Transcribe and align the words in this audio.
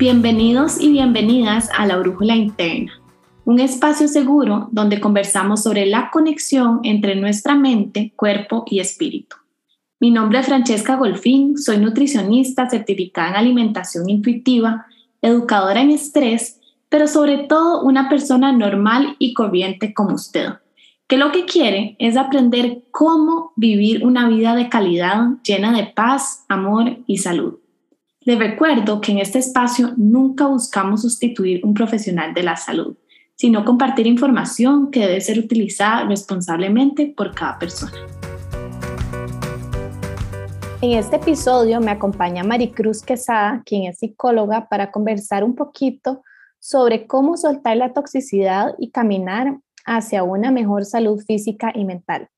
Bienvenidos 0.00 0.80
y 0.80 0.90
bienvenidas 0.90 1.68
a 1.76 1.84
La 1.84 1.98
Brújula 1.98 2.34
Interna, 2.34 2.90
un 3.44 3.60
espacio 3.60 4.08
seguro 4.08 4.70
donde 4.72 4.98
conversamos 4.98 5.62
sobre 5.62 5.84
la 5.84 6.10
conexión 6.10 6.80
entre 6.84 7.16
nuestra 7.16 7.54
mente, 7.54 8.14
cuerpo 8.16 8.64
y 8.66 8.80
espíritu. 8.80 9.36
Mi 10.00 10.10
nombre 10.10 10.38
es 10.38 10.46
Francesca 10.46 10.96
Golfín, 10.96 11.58
soy 11.58 11.76
nutricionista 11.76 12.70
certificada 12.70 13.28
en 13.28 13.36
alimentación 13.36 14.08
intuitiva, 14.08 14.86
educadora 15.20 15.82
en 15.82 15.90
estrés, 15.90 16.58
pero 16.88 17.06
sobre 17.06 17.36
todo 17.36 17.82
una 17.82 18.08
persona 18.08 18.52
normal 18.52 19.16
y 19.18 19.34
corriente 19.34 19.92
como 19.92 20.14
usted, 20.14 20.48
que 21.08 21.18
lo 21.18 21.30
que 21.30 21.44
quiere 21.44 21.96
es 21.98 22.16
aprender 22.16 22.84
cómo 22.90 23.52
vivir 23.54 24.06
una 24.06 24.30
vida 24.30 24.54
de 24.54 24.70
calidad 24.70 25.26
llena 25.44 25.76
de 25.76 25.84
paz, 25.84 26.46
amor 26.48 26.96
y 27.06 27.18
salud. 27.18 27.59
Les 28.30 28.38
recuerdo 28.38 29.00
que 29.00 29.10
en 29.10 29.18
este 29.18 29.40
espacio 29.40 29.92
nunca 29.96 30.46
buscamos 30.46 31.02
sustituir 31.02 31.66
un 31.66 31.74
profesional 31.74 32.32
de 32.32 32.44
la 32.44 32.54
salud, 32.54 32.96
sino 33.34 33.64
compartir 33.64 34.06
información 34.06 34.92
que 34.92 35.00
debe 35.00 35.20
ser 35.20 35.40
utilizada 35.40 36.04
responsablemente 36.04 37.12
por 37.16 37.34
cada 37.34 37.58
persona. 37.58 38.06
En 40.80 40.92
este 40.92 41.16
episodio 41.16 41.80
me 41.80 41.90
acompaña 41.90 42.44
Maricruz 42.44 43.02
Quesada, 43.02 43.64
quien 43.66 43.90
es 43.90 43.98
psicóloga, 43.98 44.68
para 44.68 44.92
conversar 44.92 45.42
un 45.42 45.56
poquito 45.56 46.22
sobre 46.60 47.08
cómo 47.08 47.36
soltar 47.36 47.78
la 47.78 47.92
toxicidad 47.92 48.76
y 48.78 48.92
caminar 48.92 49.58
hacia 49.84 50.22
una 50.22 50.52
mejor 50.52 50.84
salud 50.84 51.20
física 51.26 51.72
y 51.74 51.84
mental. 51.84 52.28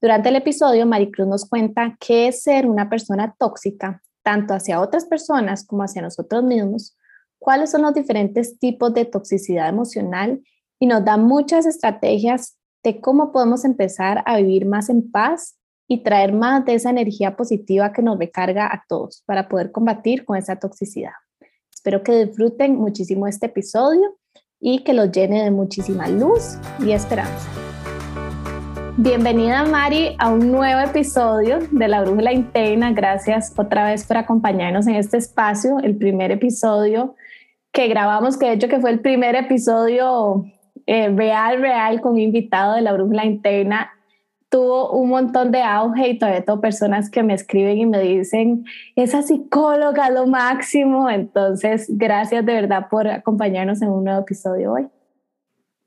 Durante 0.00 0.30
el 0.30 0.36
episodio, 0.36 0.86
Maricruz 0.86 1.28
nos 1.28 1.46
cuenta 1.46 1.98
qué 2.00 2.28
es 2.28 2.42
ser 2.42 2.66
una 2.66 2.88
persona 2.88 3.34
tóxica 3.38 4.00
tanto 4.24 4.54
hacia 4.54 4.80
otras 4.80 5.04
personas 5.04 5.64
como 5.64 5.84
hacia 5.84 6.02
nosotros 6.02 6.42
mismos, 6.42 6.96
cuáles 7.38 7.70
son 7.70 7.82
los 7.82 7.94
diferentes 7.94 8.58
tipos 8.58 8.92
de 8.94 9.04
toxicidad 9.04 9.68
emocional 9.68 10.42
y 10.80 10.86
nos 10.86 11.04
da 11.04 11.16
muchas 11.16 11.66
estrategias 11.66 12.56
de 12.82 13.00
cómo 13.00 13.32
podemos 13.32 13.64
empezar 13.64 14.22
a 14.26 14.38
vivir 14.38 14.66
más 14.66 14.88
en 14.88 15.10
paz 15.10 15.56
y 15.86 16.02
traer 16.02 16.32
más 16.32 16.64
de 16.64 16.74
esa 16.74 16.90
energía 16.90 17.36
positiva 17.36 17.92
que 17.92 18.02
nos 18.02 18.18
recarga 18.18 18.66
a 18.66 18.84
todos 18.88 19.22
para 19.26 19.48
poder 19.48 19.70
combatir 19.70 20.24
con 20.24 20.36
esa 20.36 20.56
toxicidad. 20.56 21.12
Espero 21.72 22.02
que 22.02 22.24
disfruten 22.24 22.76
muchísimo 22.76 23.26
este 23.26 23.46
episodio 23.46 24.16
y 24.58 24.82
que 24.82 24.94
los 24.94 25.12
llene 25.12 25.44
de 25.44 25.50
muchísima 25.50 26.08
luz 26.08 26.56
y 26.80 26.92
esperanza. 26.92 27.63
Bienvenida 28.96 29.64
Mari 29.64 30.14
a 30.20 30.30
un 30.30 30.52
nuevo 30.52 30.80
episodio 30.80 31.58
de 31.72 31.88
La 31.88 32.02
Brújula 32.02 32.32
Interna. 32.32 32.92
Gracias 32.92 33.52
otra 33.56 33.86
vez 33.86 34.06
por 34.06 34.18
acompañarnos 34.18 34.86
en 34.86 34.94
este 34.94 35.16
espacio, 35.16 35.80
el 35.80 35.96
primer 35.96 36.30
episodio 36.30 37.16
que 37.72 37.88
grabamos, 37.88 38.36
que 38.38 38.46
de 38.46 38.52
hecho 38.52 38.68
que 38.68 38.78
fue 38.78 38.92
el 38.92 39.00
primer 39.00 39.34
episodio 39.34 40.44
eh, 40.86 41.08
real, 41.08 41.60
real 41.60 42.00
con 42.00 42.20
invitado 42.20 42.76
de 42.76 42.82
La 42.82 42.92
Brújula 42.92 43.24
Interna. 43.24 43.90
Tuvo 44.48 44.92
un 44.92 45.08
montón 45.08 45.50
de 45.50 45.62
auge 45.62 46.10
y 46.10 46.18
todavía 46.18 46.44
tengo 46.44 46.60
personas 46.60 47.10
que 47.10 47.24
me 47.24 47.34
escriben 47.34 47.78
y 47.78 47.86
me 47.86 47.98
dicen, 47.98 48.64
esa 48.94 49.22
psicóloga 49.22 50.08
lo 50.10 50.28
máximo. 50.28 51.10
Entonces, 51.10 51.86
gracias 51.88 52.46
de 52.46 52.54
verdad 52.54 52.86
por 52.88 53.08
acompañarnos 53.08 53.82
en 53.82 53.88
un 53.88 54.04
nuevo 54.04 54.20
episodio 54.20 54.74
hoy. 54.74 54.86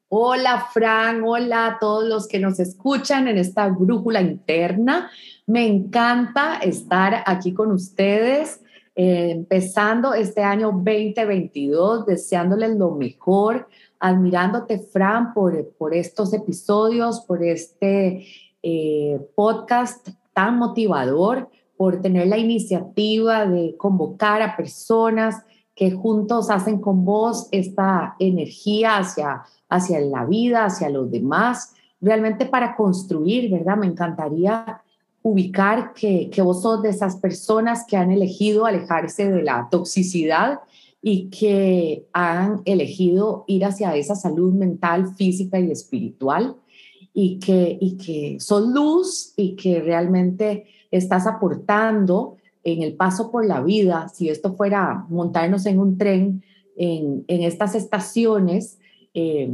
Hola 0.10 0.70
Fran, 0.72 1.22
hola 1.26 1.68
a 1.68 1.80
todos 1.80 2.06
los 2.06 2.30
que 2.30 2.40
nos 2.40 2.62
escuchan 2.62 3.28
en 3.28 3.38
esta 3.38 3.68
brújula 3.68 4.22
interna. 4.22 5.12
Me 5.46 5.68
encanta 5.68 6.60
estar 6.60 7.24
aquí 7.26 7.54
con 7.54 7.74
ustedes, 7.74 8.62
eh, 8.96 9.32
empezando 9.32 10.14
este 10.14 10.44
año 10.44 10.72
2022, 10.72 12.06
deseándoles 12.06 12.78
lo 12.78 12.92
mejor, 12.92 13.68
admirándote 14.00 14.80
Fran 14.80 15.34
por, 15.34 15.74
por 15.78 15.94
estos 15.94 16.34
episodios, 16.34 17.20
por 17.20 17.44
este 17.44 18.26
eh, 18.64 19.20
podcast 19.36 20.08
tan 20.32 20.58
motivador, 20.58 21.50
por 21.76 22.02
tener 22.02 22.28
la 22.28 22.38
iniciativa 22.38 23.46
de 23.46 23.76
convocar 23.76 24.42
a 24.42 24.56
personas 24.56 25.44
que 25.78 25.92
juntos 25.92 26.50
hacen 26.50 26.82
con 26.82 27.06
vos 27.06 27.48
esta 27.52 28.18
energía 28.20 28.98
hacia 28.98 29.46
hacia 29.70 30.00
la 30.00 30.26
vida, 30.26 30.66
hacia 30.66 30.90
los 30.90 31.12
demás, 31.12 31.74
realmente 32.00 32.46
para 32.46 32.76
construir, 32.76 33.52
¿verdad? 33.52 33.78
Me 33.78 33.88
encantaría 33.88 34.82
ubicar 35.22 35.94
que, 35.94 36.30
que 36.30 36.42
vos 36.42 36.62
sos 36.62 36.82
de 36.82 36.90
esas 36.90 37.18
personas 37.18 37.86
que 37.88 37.98
han 37.98 38.12
elegido 38.12 38.66
alejarse 38.66 39.30
de 39.30 39.44
la 39.44 39.68
toxicidad 39.70 40.60
y 41.02 41.30
que 41.30 42.08
han 42.14 42.62
elegido 42.66 43.44
ir 43.48 43.66
hacia 43.66 43.96
esa 43.96 44.16
salud 44.16 44.54
mental, 44.54 45.16
física 45.16 45.60
y 45.60 45.72
espiritual 45.72 46.56
y 47.14 47.40
que, 47.40 47.78
y 47.80 47.98
que 47.98 48.40
son 48.40 48.74
luz 48.74 49.34
y 49.36 49.56
que 49.56 49.82
realmente 49.82 50.68
estás 50.92 51.28
aportando 51.28 52.37
en 52.74 52.82
el 52.82 52.96
paso 52.96 53.32
por 53.32 53.46
la 53.46 53.62
vida, 53.62 54.10
si 54.10 54.28
esto 54.28 54.54
fuera 54.54 55.06
montarnos 55.08 55.66
en 55.66 55.80
un 55.80 55.98
tren, 55.98 56.44
en, 56.76 57.24
en 57.30 57.42
estas 57.44 57.76
estaciones, 57.76 58.78
eh, 59.14 59.50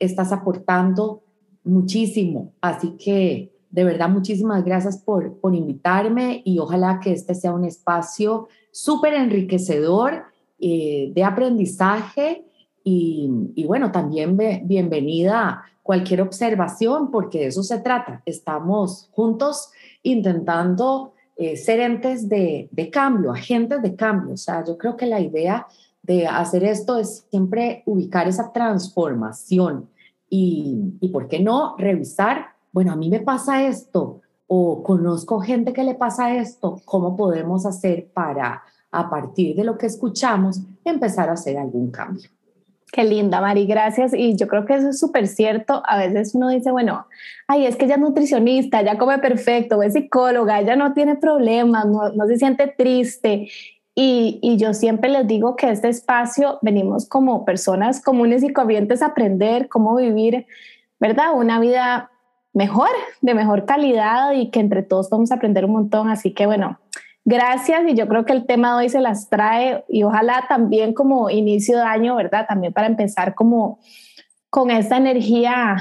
estás 0.00 0.32
aportando 0.32 1.22
muchísimo. 1.62 2.52
Así 2.60 2.96
que 2.96 3.52
de 3.70 3.84
verdad 3.84 4.08
muchísimas 4.08 4.64
gracias 4.64 4.98
por, 4.98 5.38
por 5.38 5.54
invitarme 5.54 6.42
y 6.44 6.58
ojalá 6.58 6.98
que 6.98 7.12
este 7.12 7.36
sea 7.36 7.52
un 7.52 7.64
espacio 7.64 8.48
súper 8.72 9.14
enriquecedor 9.14 10.24
eh, 10.58 11.12
de 11.14 11.22
aprendizaje 11.22 12.44
y, 12.82 13.30
y, 13.54 13.66
bueno, 13.66 13.92
también 13.92 14.36
bienvenida 14.64 15.62
cualquier 15.84 16.22
observación 16.22 17.12
porque 17.12 17.38
de 17.38 17.46
eso 17.46 17.62
se 17.62 17.78
trata. 17.78 18.20
Estamos 18.26 19.10
juntos 19.12 19.70
intentando 20.02 21.12
eh, 21.38 21.56
ser 21.56 21.78
entes 21.78 22.28
de, 22.28 22.68
de 22.72 22.90
cambio, 22.90 23.32
agentes 23.32 23.80
de 23.80 23.94
cambio. 23.94 24.34
O 24.34 24.36
sea, 24.36 24.64
yo 24.64 24.76
creo 24.76 24.96
que 24.96 25.06
la 25.06 25.20
idea 25.20 25.68
de 26.02 26.26
hacer 26.26 26.64
esto 26.64 26.98
es 26.98 27.26
siempre 27.30 27.84
ubicar 27.86 28.26
esa 28.26 28.52
transformación 28.52 29.88
y, 30.28 30.94
y, 31.00 31.08
¿por 31.08 31.28
qué 31.28 31.38
no 31.38 31.76
revisar? 31.78 32.46
Bueno, 32.72 32.92
a 32.92 32.96
mí 32.96 33.08
me 33.08 33.20
pasa 33.20 33.62
esto 33.62 34.20
o 34.48 34.82
conozco 34.82 35.40
gente 35.40 35.72
que 35.72 35.84
le 35.84 35.94
pasa 35.94 36.34
esto, 36.34 36.80
¿cómo 36.84 37.16
podemos 37.16 37.64
hacer 37.66 38.08
para, 38.12 38.62
a 38.90 39.08
partir 39.08 39.54
de 39.54 39.62
lo 39.62 39.78
que 39.78 39.86
escuchamos, 39.86 40.60
empezar 40.84 41.28
a 41.28 41.34
hacer 41.34 41.56
algún 41.56 41.90
cambio? 41.90 42.30
Qué 42.90 43.04
linda, 43.04 43.40
Mari, 43.40 43.66
gracias. 43.66 44.14
Y 44.14 44.36
yo 44.36 44.48
creo 44.48 44.64
que 44.64 44.74
eso 44.74 44.88
es 44.88 44.98
súper 44.98 45.26
cierto. 45.26 45.82
A 45.86 45.98
veces 45.98 46.34
uno 46.34 46.48
dice, 46.48 46.70
bueno, 46.70 47.06
ay, 47.46 47.66
es 47.66 47.76
que 47.76 47.84
ella 47.84 47.94
es 47.94 48.00
nutricionista, 48.00 48.82
ya 48.82 48.96
come 48.96 49.18
perfecto, 49.18 49.82
es 49.82 49.92
psicóloga, 49.92 50.60
ella 50.60 50.74
no 50.74 50.94
tiene 50.94 51.16
problemas, 51.16 51.86
no, 51.86 52.10
no 52.10 52.26
se 52.26 52.38
siente 52.38 52.66
triste. 52.66 53.48
Y, 54.00 54.56
yo 54.58 54.74
siempre 54.74 55.10
les 55.10 55.26
digo 55.26 55.56
que 55.56 55.70
este 55.70 55.88
espacio 55.88 56.60
venimos 56.62 57.08
como 57.08 57.44
personas 57.44 58.00
comunes 58.00 58.44
y 58.44 58.52
corrientes 58.52 59.02
a 59.02 59.06
aprender 59.06 59.68
cómo 59.68 59.96
vivir, 59.96 60.46
¿verdad? 61.00 61.32
Una 61.34 61.58
vida 61.58 62.08
mejor, 62.52 62.90
de 63.22 63.34
mejor 63.34 63.66
calidad 63.66 64.34
y 64.34 64.52
que 64.52 64.60
entre 64.60 64.84
todos 64.84 65.10
vamos 65.10 65.32
a 65.32 65.34
aprender 65.34 65.64
un 65.64 65.72
montón. 65.72 66.10
Así 66.10 66.32
que 66.32 66.46
bueno, 66.46 66.78
gracias 67.28 67.82
y 67.86 67.94
yo 67.94 68.08
creo 68.08 68.24
que 68.24 68.32
el 68.32 68.46
tema 68.46 68.72
de 68.72 68.84
hoy 68.84 68.88
se 68.88 69.00
las 69.00 69.28
trae 69.28 69.84
y 69.86 70.02
ojalá 70.02 70.46
también 70.48 70.94
como 70.94 71.28
inicio 71.28 71.76
de 71.76 71.84
año, 71.84 72.16
¿verdad? 72.16 72.46
También 72.48 72.72
para 72.72 72.86
empezar 72.86 73.34
como 73.34 73.78
con 74.48 74.70
esta 74.70 74.96
energía 74.96 75.76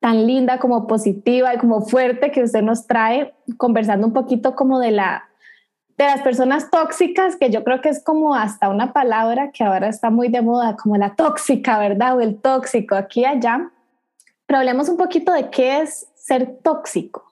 tan 0.00 0.26
linda 0.26 0.58
como 0.58 0.88
positiva 0.88 1.54
y 1.54 1.58
como 1.58 1.82
fuerte 1.82 2.32
que 2.32 2.42
usted 2.42 2.62
nos 2.62 2.88
trae, 2.88 3.32
conversando 3.56 4.08
un 4.08 4.12
poquito 4.12 4.56
como 4.56 4.80
de 4.80 4.90
la 4.90 5.28
de 5.96 6.04
las 6.04 6.22
personas 6.22 6.68
tóxicas, 6.70 7.36
que 7.36 7.50
yo 7.50 7.62
creo 7.62 7.80
que 7.80 7.90
es 7.90 8.02
como 8.02 8.34
hasta 8.34 8.68
una 8.68 8.92
palabra 8.92 9.52
que 9.52 9.62
ahora 9.62 9.88
está 9.88 10.10
muy 10.10 10.28
de 10.28 10.42
moda, 10.42 10.74
como 10.74 10.96
la 10.96 11.14
tóxica, 11.14 11.78
¿verdad? 11.78 12.16
O 12.16 12.20
el 12.20 12.40
tóxico 12.40 12.96
aquí 12.96 13.20
y 13.20 13.26
allá. 13.26 13.70
Pero 14.46 14.58
hablemos 14.58 14.88
un 14.88 14.96
poquito 14.96 15.32
de 15.32 15.50
qué 15.50 15.82
es 15.82 16.08
ser 16.16 16.58
tóxico. 16.62 17.31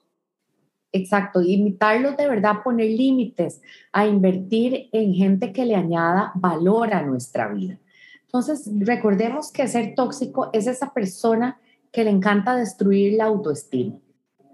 Exacto, 0.93 1.41
invitarlos 1.41 2.17
de 2.17 2.27
verdad 2.27 2.63
poner 2.63 2.89
límites, 2.89 3.61
a 3.93 4.05
invertir 4.05 4.89
en 4.91 5.13
gente 5.13 5.53
que 5.53 5.65
le 5.65 5.75
añada 5.75 6.31
valor 6.35 6.93
a 6.93 7.01
nuestra 7.01 7.47
vida. 7.47 7.79
Entonces, 8.23 8.69
recordemos 8.79 9.51
que 9.51 9.67
ser 9.67 9.95
tóxico 9.95 10.49
es 10.53 10.67
esa 10.67 10.93
persona 10.93 11.59
que 11.91 12.03
le 12.03 12.09
encanta 12.09 12.55
destruir 12.55 13.13
la 13.17 13.25
autoestima 13.25 13.99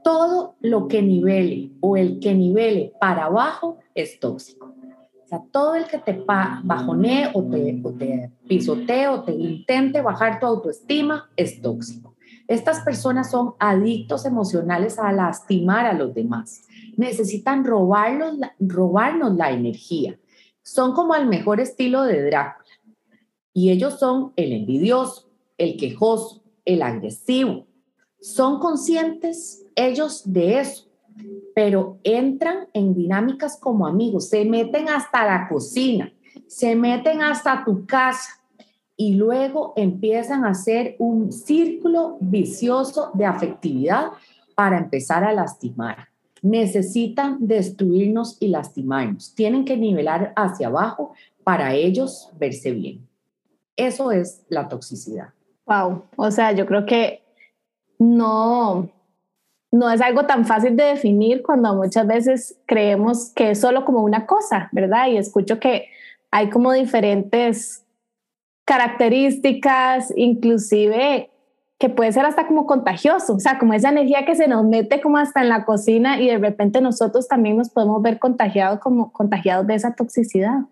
todo 0.08 0.56
lo 0.62 0.88
que 0.88 1.02
nivele 1.02 1.72
o 1.82 1.98
el 1.98 2.22
que 2.22 2.34
nivele 2.34 2.94
para 2.98 3.26
abajo 3.26 3.80
es 3.94 4.22
tóxico. 4.22 4.74
O 5.22 5.28
sea, 5.28 5.44
todo 5.52 5.76
el 5.76 5.86
que 5.86 5.98
te 5.98 6.24
bajonee 6.24 7.30
o 7.34 7.44
te, 7.44 7.82
o 7.84 7.92
te 7.92 8.32
pisotee 8.48 9.10
o 9.10 9.24
te 9.24 9.34
intente 9.34 10.00
bajar 10.00 10.40
tu 10.40 10.46
autoestima 10.46 11.30
es 11.36 11.62
tóxico. 11.62 12.16
Estas 12.48 12.80
personas 12.82 13.30
son 13.30 13.56
adictos 13.60 14.26
emocionales 14.26 14.98
a 15.00 15.12
lastimar 15.12 15.86
a 15.86 15.94
los 15.94 16.14
demás. 16.14 16.64
Necesitan 16.96 17.66
robarnos, 17.66 18.38
robarnos 18.60 19.36
la 19.36 19.52
energía. 19.52 20.18
Son 20.64 20.94
como 20.94 21.14
el 21.16 21.28
mejor 21.28 21.60
estilo 21.60 22.04
de 22.04 22.24
Drácula. 22.24 22.66
Y 23.54 23.72
ellos 23.72 24.00
son 24.00 24.34
el 24.36 24.54
envidioso, 24.54 25.30
el 25.58 25.78
quejoso, 25.78 26.44
el 26.64 26.82
agresivo. 26.82 27.68
Son 28.22 28.60
conscientes 28.60 29.66
ellos 29.76 30.22
de 30.32 30.60
eso, 30.60 30.88
pero 31.54 32.00
entran 32.04 32.68
en 32.74 32.94
dinámicas 32.94 33.58
como 33.60 33.88
amigos, 33.88 34.30
se 34.30 34.46
meten 34.46 34.90
hasta 34.90 35.26
la 35.26 35.48
cocina, 35.50 36.14
se 36.48 36.76
meten 36.76 37.22
hasta 37.22 37.64
tu 37.66 37.86
casa 37.86 38.37
y 38.98 39.14
luego 39.14 39.74
empiezan 39.76 40.44
a 40.44 40.50
hacer 40.50 40.96
un 40.98 41.32
círculo 41.32 42.18
vicioso 42.20 43.12
de 43.14 43.26
afectividad 43.26 44.08
para 44.56 44.80
empezar 44.80 45.24
a 45.24 45.32
lastimar. 45.32 46.08
Necesitan 46.42 47.38
destruirnos 47.40 48.38
y 48.40 48.48
lastimarnos. 48.48 49.36
Tienen 49.36 49.66
que 49.66 49.78
nivelar 49.78 50.34
hacia 50.36 50.68
abajo 50.68 51.14
para 51.44 51.76
ellos 51.76 52.32
verse 52.40 52.72
bien. 52.72 53.08
Eso 53.76 54.12
es 54.12 54.44
la 54.50 54.68
toxicidad. 54.68 55.30
Wow, 55.68 56.06
o 56.16 56.32
sea, 56.32 56.52
yo 56.54 56.66
creo 56.66 56.86
que 56.86 57.24
no, 58.00 58.90
no 59.72 59.92
es 59.92 60.02
algo 60.02 60.26
tan 60.26 60.46
fácil 60.46 60.76
de 60.76 60.86
definir 60.86 61.44
cuando 61.44 61.76
muchas 61.76 62.08
veces 62.08 62.60
creemos 62.66 63.32
que 63.36 63.52
es 63.52 63.62
solo 63.62 63.86
como 63.86 64.02
una 64.02 64.26
cosa, 64.26 64.70
¿verdad? 64.72 65.08
Y 65.08 65.18
escucho 65.18 65.60
que 65.60 65.90
hay 66.32 66.50
como 66.50 66.72
diferentes 66.72 67.87
características, 68.68 70.14
inclusive 70.18 71.32
que 71.80 71.88
puede 71.90 72.12
ser 72.12 72.26
hasta 72.26 72.48
como 72.48 72.66
contagioso, 72.66 73.36
o 73.36 73.40
sea, 73.40 73.60
como 73.60 73.74
esa 73.74 73.90
energía 73.90 74.26
que 74.26 74.36
se 74.36 74.50
nos 74.50 74.66
mete 74.66 75.00
como 75.00 75.18
hasta 75.18 75.42
en 75.42 75.48
la 75.48 75.64
cocina 75.64 76.20
y 76.20 76.28
de 76.28 76.38
repente 76.38 76.82
nosotros 76.82 77.30
también 77.30 77.56
nos 77.56 77.70
podemos 77.70 78.02
ver 78.02 78.20
contagiados 78.20 78.80
como 78.80 79.14
contagiados 79.14 79.68
de 79.68 79.76
esa 79.76 79.96
toxicidad. 79.96 80.66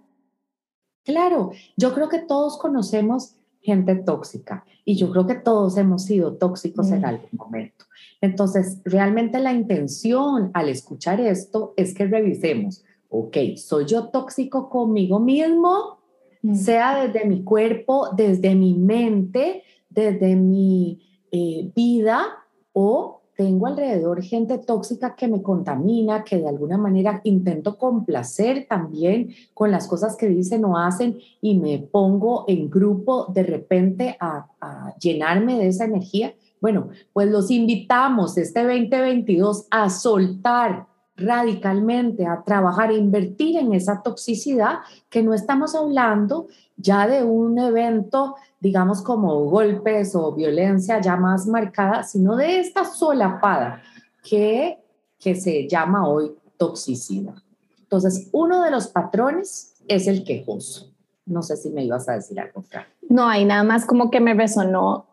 Claro, 1.06 1.51
yo 1.77 1.94
creo 1.94 2.09
que 2.09 2.19
todos 2.19 2.57
conocemos 2.57 3.38
gente 3.62 3.95
tóxica 3.95 4.65
y 4.83 4.97
yo 4.97 5.09
creo 5.12 5.25
que 5.25 5.36
todos 5.36 5.77
hemos 5.77 6.03
sido 6.03 6.33
tóxicos 6.33 6.92
en 6.92 7.01
mm. 7.01 7.06
algún 7.06 7.30
momento. 7.31 7.86
Entonces, 8.19 8.81
realmente 8.83 9.39
la 9.39 9.53
intención 9.53 10.51
al 10.53 10.68
escuchar 10.68 11.21
esto 11.21 11.74
es 11.77 11.94
que 11.94 12.07
revisemos, 12.07 12.83
ok, 13.07 13.38
¿soy 13.56 13.86
yo 13.86 14.09
tóxico 14.09 14.69
conmigo 14.69 15.19
mismo? 15.19 16.00
Mm. 16.45 16.56
Sea 16.56 17.07
desde 17.07 17.25
mi 17.25 17.44
cuerpo, 17.44 18.09
desde 18.15 18.53
mi 18.53 18.75
mente, 18.75 19.63
desde 19.89 20.36
mi 20.36 21.01
eh, 21.31 21.71
vida 21.75 22.24
o 22.71 23.21
tengo 23.36 23.65
alrededor 23.65 24.21
gente 24.21 24.59
tóxica 24.59 25.15
que 25.15 25.27
me 25.27 25.42
contamina, 25.42 26.24
que 26.24 26.38
de 26.38 26.47
alguna 26.47 26.77
manera 26.77 27.19
intento 27.24 27.80
complacer 27.80 28.68
también 28.69 29.33
con 29.56 29.71
las 29.71 29.88
cosas 29.88 30.15
que 30.15 30.27
dicen 30.27 30.63
o 30.65 30.77
hacen 30.77 31.18
y 31.42 31.57
me 31.57 31.80
pongo 31.80 32.45
en 32.47 32.69
grupo 32.69 33.25
de 33.33 33.42
repente 33.42 34.15
a, 34.19 34.47
a 34.62 34.95
llenarme 35.00 35.57
de 35.57 35.68
esa 35.68 35.86
energía. 35.86 36.36
Bueno, 36.62 36.89
pues 37.12 37.30
los 37.31 37.50
invitamos 37.50 38.38
este 38.38 38.62
2022 38.62 39.65
a 39.71 39.89
soltar 39.89 40.86
radicalmente, 41.17 42.25
a 42.25 42.44
trabajar, 42.44 42.89
a 42.89 42.94
invertir 42.94 43.57
en 43.57 43.73
esa 43.73 44.01
toxicidad, 44.01 44.79
que 45.09 45.23
no 45.23 45.33
estamos 45.33 45.75
hablando 45.75 46.47
ya 46.77 47.07
de 47.07 47.23
un 47.23 47.57
evento, 47.57 48.35
digamos, 48.59 49.01
como 49.01 49.45
golpes 49.45 50.15
o 50.15 50.33
violencia 50.33 51.00
ya 51.00 51.15
más 51.15 51.47
marcada, 51.47 52.03
sino 52.03 52.35
de 52.35 52.59
esta 52.59 52.83
solapada 52.83 53.81
que, 54.23 54.77
que 55.19 55.35
se 55.35 55.67
llama 55.69 56.07
hoy 56.07 56.35
toxicidad. 56.57 57.35
Entonces, 57.79 58.29
uno 58.33 58.63
de 58.63 58.71
los 58.71 58.88
patrones 58.88 59.75
es 59.88 60.07
el 60.07 60.23
quejoso. 60.23 60.91
No 61.25 61.41
sé 61.41 61.56
si 61.56 61.69
me 61.69 61.83
ibas 61.83 62.09
a 62.09 62.13
decir 62.13 62.39
algo, 62.39 62.61
Fran. 62.61 62.85
No, 63.07 63.27
hay 63.27 63.45
nada 63.45 63.63
más 63.63 63.85
como 63.85 64.11
que 64.11 64.19
me 64.19 64.33
resonó 64.33 65.07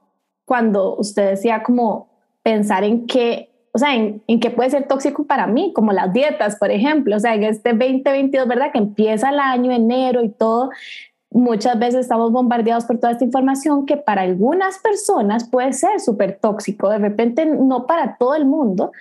cuando 0.45 0.97
usted 0.97 1.31
decía 1.31 1.63
como 1.63 2.11
pensar 2.43 2.85
en 2.85 3.07
qué, 3.07 3.52
o 3.73 3.79
sea, 3.79 3.95
en, 3.95 4.23
en 4.27 4.41
qué 4.41 4.51
puede 4.51 4.71
ser 4.71 4.87
tóxico 4.87 5.25
para 5.25 5.47
mí, 5.47 5.73
como 5.75 5.93
las 5.93 6.13
dietas, 6.13 6.57
por 6.57 6.71
ejemplo, 6.71 7.17
o 7.17 7.21
sea, 7.21 7.35
en 7.35 7.45
este 7.45 7.71
2022, 7.71 8.47
¿verdad? 8.47 8.73
Que 8.73 8.79
empieza 8.79 9.31
el 9.31 9.39
año, 9.39 9.73
enero 9.73 10.23
y 10.23 10.29
todo, 10.29 10.71
muchas 11.33 11.79
veces 11.79 12.01
estamos 12.01 12.31
bombardeados 12.31 12.85
por 12.85 12.99
toda 12.99 13.13
esta 13.13 13.25
información 13.25 13.87
que 13.87 13.97
para 13.97 14.23
algunas 14.23 14.79
personas 14.79 15.49
puede 15.49 15.73
ser 15.73 16.01
súper 16.01 16.39
tóxico, 16.39 16.91
de 16.91 16.99
repente 16.99 17.47
no 17.47 17.87
para 17.87 18.17
todo 18.19 18.35
el 18.35 18.45
mundo, 18.45 18.93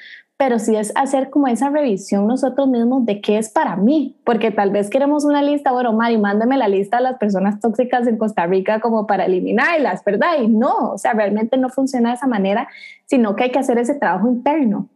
pero 0.42 0.58
sí 0.58 0.76
es 0.76 0.92
hacer 0.96 1.30
como 1.30 1.46
esa 1.46 1.70
revisión 1.70 2.26
nosotros 2.26 2.68
mismos 2.68 3.06
de 3.06 3.22
qué 3.22 3.38
es 3.38 3.52
para 3.52 3.76
mí, 3.76 4.18
porque 4.26 4.50
tal 4.50 4.72
vez 4.72 4.90
queremos 4.90 5.24
una 5.24 5.44
lista, 5.44 5.72
bueno, 5.72 5.94
Mari, 5.94 6.18
mándame 6.18 6.58
la 6.58 6.68
lista 6.68 6.98
de 6.98 7.04
las 7.04 7.20
personas 7.20 7.60
tóxicas 7.60 8.08
en 8.08 8.18
Costa 8.18 8.48
Rica 8.48 8.80
como 8.80 9.06
para 9.06 9.26
eliminarlas, 9.26 10.04
¿verdad? 10.04 10.42
Y 10.42 10.48
no, 10.48 10.94
o 10.94 10.98
sea, 10.98 11.14
realmente 11.14 11.58
no 11.58 11.70
funciona 11.70 12.10
de 12.10 12.16
esa 12.16 12.26
manera, 12.26 12.68
sino 13.06 13.36
que 13.36 13.44
hay 13.44 13.52
que 13.52 13.60
hacer 13.60 13.78
ese 13.78 13.94
trabajo 13.94 14.30
interno. 14.30 14.90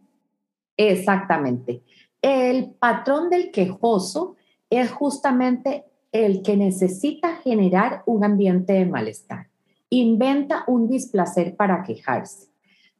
Exactamente. 0.76 1.80
El 2.20 2.72
patrón 2.80 3.30
del 3.30 3.52
quejoso 3.52 4.34
es 4.68 4.90
justamente 4.90 5.84
el 6.10 6.42
que 6.42 6.56
necesita 6.56 7.36
generar 7.36 8.02
un 8.04 8.24
ambiente 8.24 8.72
de 8.72 8.86
malestar. 8.86 9.46
Inventa 9.90 10.64
un 10.66 10.88
displacer 10.88 11.54
para 11.54 11.84
quejarse. 11.84 12.48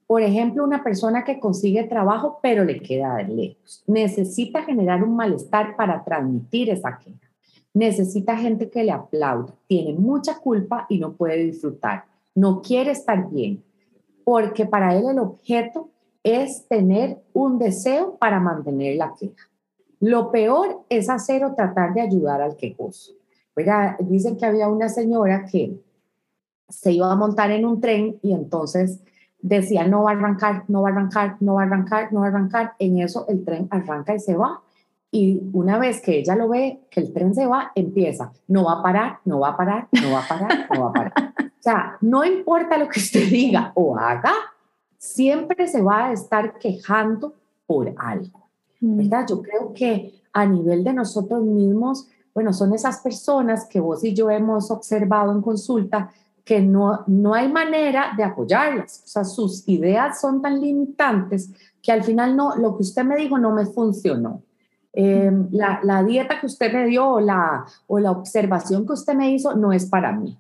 Por 0.07 0.23
ejemplo, 0.23 0.65
una 0.65 0.85
persona 0.85 1.25
que 1.25 1.41
consigue 1.41 1.85
trabajo 1.85 2.39
pero 2.43 2.65
le 2.65 2.81
queda 2.81 3.17
de 3.17 3.29
lejos. 3.29 3.83
Necesita 3.87 4.63
generar 4.63 5.03
un 5.03 5.17
malestar 5.17 5.77
para 5.77 6.05
transmitir 6.05 6.71
esa 6.71 6.99
queja. 6.99 7.29
Necesita 7.75 8.37
gente 8.37 8.71
que 8.71 8.85
le 8.85 8.93
aplaude. 8.93 9.53
Tiene 9.67 9.93
mucha 9.99 10.39
culpa 10.39 10.87
y 10.89 10.99
no 10.99 11.13
puede 11.13 11.39
disfrutar. 11.39 12.05
No 12.35 12.63
quiere 12.63 12.93
estar 12.93 13.29
bien 13.31 13.63
porque 14.27 14.67
para 14.67 14.97
él 14.97 15.05
el 15.09 15.21
objeto 15.21 15.89
es 16.25 16.67
tener 16.67 17.23
un 17.33 17.61
deseo 17.61 18.17
para 18.17 18.41
mantener 18.41 18.97
la 18.97 19.15
queja. 19.15 19.49
Lo 20.01 20.33
peor 20.33 20.81
es 20.89 21.09
hacer 21.09 21.45
o 21.45 21.55
tratar 21.55 21.95
de 21.95 22.01
ayudar 22.01 22.43
al 22.43 22.57
quejoso. 22.57 23.13
Dicen 24.01 24.37
que 24.37 24.45
había 24.45 24.67
una 24.67 24.89
señora 24.89 25.47
que 25.47 25.81
se 26.69 26.91
iba 26.91 27.11
a 27.11 27.15
montar 27.15 27.53
en 27.53 27.65
un 27.65 27.81
tren 27.81 28.19
y 28.21 28.33
entonces 28.33 29.01
decía, 29.47 29.87
no 29.87 30.03
va 30.03 30.11
a 30.11 30.15
arrancar, 30.15 30.65
no 30.69 30.83
va 30.83 30.89
a 30.89 30.93
arrancar, 30.93 31.37
no 31.41 31.55
va 31.55 31.63
a 31.63 31.67
arrancar, 31.67 32.13
no 32.13 32.21
va 32.21 32.27
a 32.27 32.29
arrancar. 32.31 32.75
En 32.79 32.99
eso 32.99 33.27
el 33.29 33.45
tren 33.45 33.69
arranca 33.71 34.15
y 34.15 34.19
se 34.19 34.37
va. 34.37 34.61
Y 35.11 35.41
una 35.53 35.79
vez 35.79 36.03
que 36.03 36.19
ella 36.19 36.35
lo 36.35 36.49
ve, 36.49 36.81
que 36.91 37.01
el 37.01 37.13
tren 37.13 37.35
se 37.35 37.47
va, 37.47 37.71
empieza, 37.75 38.33
no 38.49 38.65
va 38.65 38.81
a 38.81 38.83
parar, 38.83 39.19
no 39.25 39.41
va 39.41 39.51
a 39.51 39.57
parar, 39.57 39.89
no 39.93 40.11
va 40.13 40.25
a 40.25 40.29
parar, 40.29 40.69
no 40.75 40.81
va 40.83 40.89
a 40.89 40.93
parar. 40.93 41.13
O 41.39 41.63
sea, 41.63 41.97
no 42.01 42.25
importa 42.25 42.77
lo 42.77 42.89
que 42.89 43.01
usted 43.01 43.29
diga 43.29 43.73
o 43.75 43.97
haga, 43.97 44.33
siempre 44.99 45.69
se 45.69 45.81
va 45.81 46.07
a 46.07 46.13
estar 46.13 46.59
quejando 46.59 47.35
por 47.67 47.95
algo. 47.97 48.49
Mm. 48.81 48.97
¿Verdad? 48.99 49.27
Yo 49.29 49.43
creo 49.43 49.73
que 49.73 50.23
a 50.33 50.45
nivel 50.45 50.83
de 50.83 50.93
nosotros 50.93 51.43
mismos, 51.45 52.09
bueno, 52.35 52.53
son 52.53 52.75
esas 52.75 53.01
personas 53.01 53.65
que 53.67 53.81
vos 53.81 54.05
y 54.05 54.13
yo 54.13 54.29
hemos 54.29 54.71
observado 54.71 55.33
en 55.33 55.41
consulta 55.41 56.11
que 56.47 56.63
no, 56.63 57.03
no 57.09 57.35
hay 57.35 57.51
manera 57.51 58.13
de 58.17 58.23
apoyarlas. 58.23 59.03
O 59.05 59.09
sea, 59.09 59.25
sus 59.25 59.69
ideas 59.69 60.21
son 60.21 60.41
tan 60.41 60.61
limitantes 60.61 61.51
que 61.83 61.91
al 61.91 62.05
final 62.05 62.37
no, 62.37 62.55
lo 62.55 62.77
que 62.77 62.85
usted 62.85 63.03
me 63.03 63.17
dijo 63.17 63.37
no 63.37 63.51
me 63.51 63.67
funcionó. 63.67 64.45
Eh, 64.93 65.33
la, 65.51 65.81
la, 65.83 66.05
dieta 66.05 66.39
que 66.41 66.47
usted 66.47 66.73
me 66.73 66.87
dio 66.87 67.05
o 67.05 67.21
la, 67.21 67.67
o 67.89 67.99
la 67.99 68.13
observación 68.13 68.87
que 68.87 68.93
usted 68.93 69.15
me 69.15 69.33
hizo 69.33 69.57
no 69.57 69.73
es 69.73 69.87
para 69.87 70.13
mí. 70.13 70.39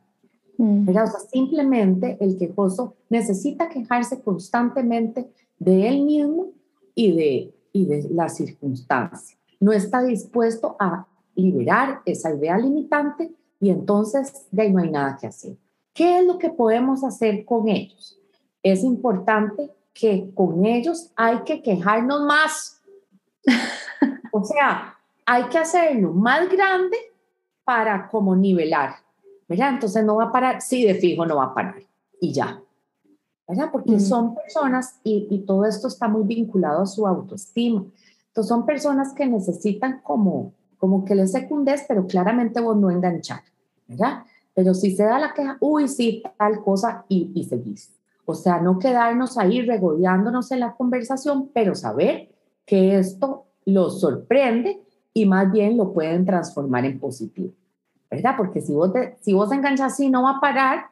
Mm. 0.58 0.88
O 0.88 0.92
sea, 0.92 1.06
simplemente 1.06 2.16
el 2.20 2.38
quejoso 2.38 2.94
necesita 3.10 3.68
quejarse 3.68 4.22
constantemente 4.22 5.28
de 5.58 5.88
él 5.88 6.04
mismo 6.04 6.52
y 6.94 7.16
de, 7.16 7.54
y 7.72 7.84
de 7.84 8.08
la 8.10 8.28
circunstancia. 8.28 9.36
No 9.58 9.72
está 9.72 10.04
dispuesto 10.04 10.76
a 10.78 11.08
liberar 11.34 12.00
esa 12.06 12.32
idea 12.32 12.56
limitante 12.56 13.32
y 13.58 13.70
entonces 13.70 14.46
de 14.52 14.62
ahí 14.62 14.72
no 14.72 14.80
hay 14.80 14.90
nada 14.92 15.18
que 15.20 15.26
hacer. 15.26 15.56
¿Qué 15.96 16.18
es 16.18 16.26
lo 16.26 16.38
que 16.38 16.50
podemos 16.50 17.02
hacer 17.02 17.46
con 17.46 17.68
ellos? 17.68 18.20
Es 18.62 18.84
importante 18.84 19.74
que 19.94 20.30
con 20.34 20.66
ellos 20.66 21.10
hay 21.16 21.38
que 21.38 21.62
quejarnos 21.62 22.20
más. 22.20 22.82
o 24.30 24.44
sea, 24.44 24.94
hay 25.24 25.44
que 25.44 25.56
hacerlo 25.56 26.12
más 26.12 26.50
grande 26.50 26.98
para 27.64 28.08
como 28.08 28.36
nivelar. 28.36 28.96
¿verdad? 29.48 29.70
Entonces 29.70 30.04
no 30.04 30.16
va 30.16 30.24
a 30.24 30.32
parar, 30.32 30.60
sí, 30.60 30.84
de 30.84 30.96
fijo 30.96 31.24
no 31.24 31.36
va 31.36 31.44
a 31.44 31.54
parar 31.54 31.76
y 32.20 32.30
ya. 32.30 32.60
¿verdad? 33.48 33.70
Porque 33.72 33.92
mm. 33.92 34.00
son 34.00 34.34
personas 34.34 35.00
y, 35.02 35.28
y 35.30 35.46
todo 35.46 35.64
esto 35.64 35.88
está 35.88 36.08
muy 36.08 36.24
vinculado 36.24 36.82
a 36.82 36.86
su 36.86 37.06
autoestima. 37.06 37.86
Entonces 38.28 38.48
son 38.48 38.66
personas 38.66 39.14
que 39.14 39.24
necesitan 39.24 40.00
como, 40.02 40.52
como 40.76 41.06
que 41.06 41.14
les 41.14 41.32
secundes, 41.32 41.86
pero 41.88 42.06
claramente 42.06 42.60
vos 42.60 42.76
no 42.76 42.90
enganchar, 42.90 43.40
¿verdad? 43.86 44.24
Pero 44.56 44.74
si 44.74 44.96
se 44.96 45.04
da 45.04 45.20
la 45.20 45.32
queja, 45.32 45.56
uy, 45.60 45.86
sí, 45.86 46.24
tal 46.36 46.60
cosa, 46.64 47.04
y, 47.08 47.30
y 47.32 47.44
seguís. 47.44 47.94
O 48.24 48.34
sea, 48.34 48.60
no 48.60 48.80
quedarnos 48.80 49.38
ahí 49.38 49.62
regodeándonos 49.62 50.50
en 50.50 50.58
la 50.60 50.74
conversación, 50.74 51.50
pero 51.54 51.76
saber 51.76 52.30
que 52.64 52.98
esto 52.98 53.44
los 53.64 54.00
sorprende 54.00 54.82
y 55.14 55.26
más 55.26 55.52
bien 55.52 55.76
lo 55.76 55.92
pueden 55.92 56.24
transformar 56.24 56.84
en 56.84 56.98
positivo. 56.98 57.52
¿verdad? 58.10 58.34
Porque 58.36 58.60
si 58.60 58.72
vos, 58.72 58.92
si 59.20 59.32
vos 59.32 59.52
enganchas 59.52 59.92
así 59.92 60.10
no 60.10 60.22
va 60.22 60.38
a 60.38 60.40
parar, 60.40 60.86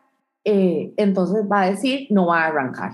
eh, 0.44 0.92
entonces 0.96 1.44
va 1.50 1.62
a 1.62 1.70
decir 1.70 2.06
no 2.10 2.26
va 2.26 2.42
a 2.42 2.46
arrancar. 2.46 2.92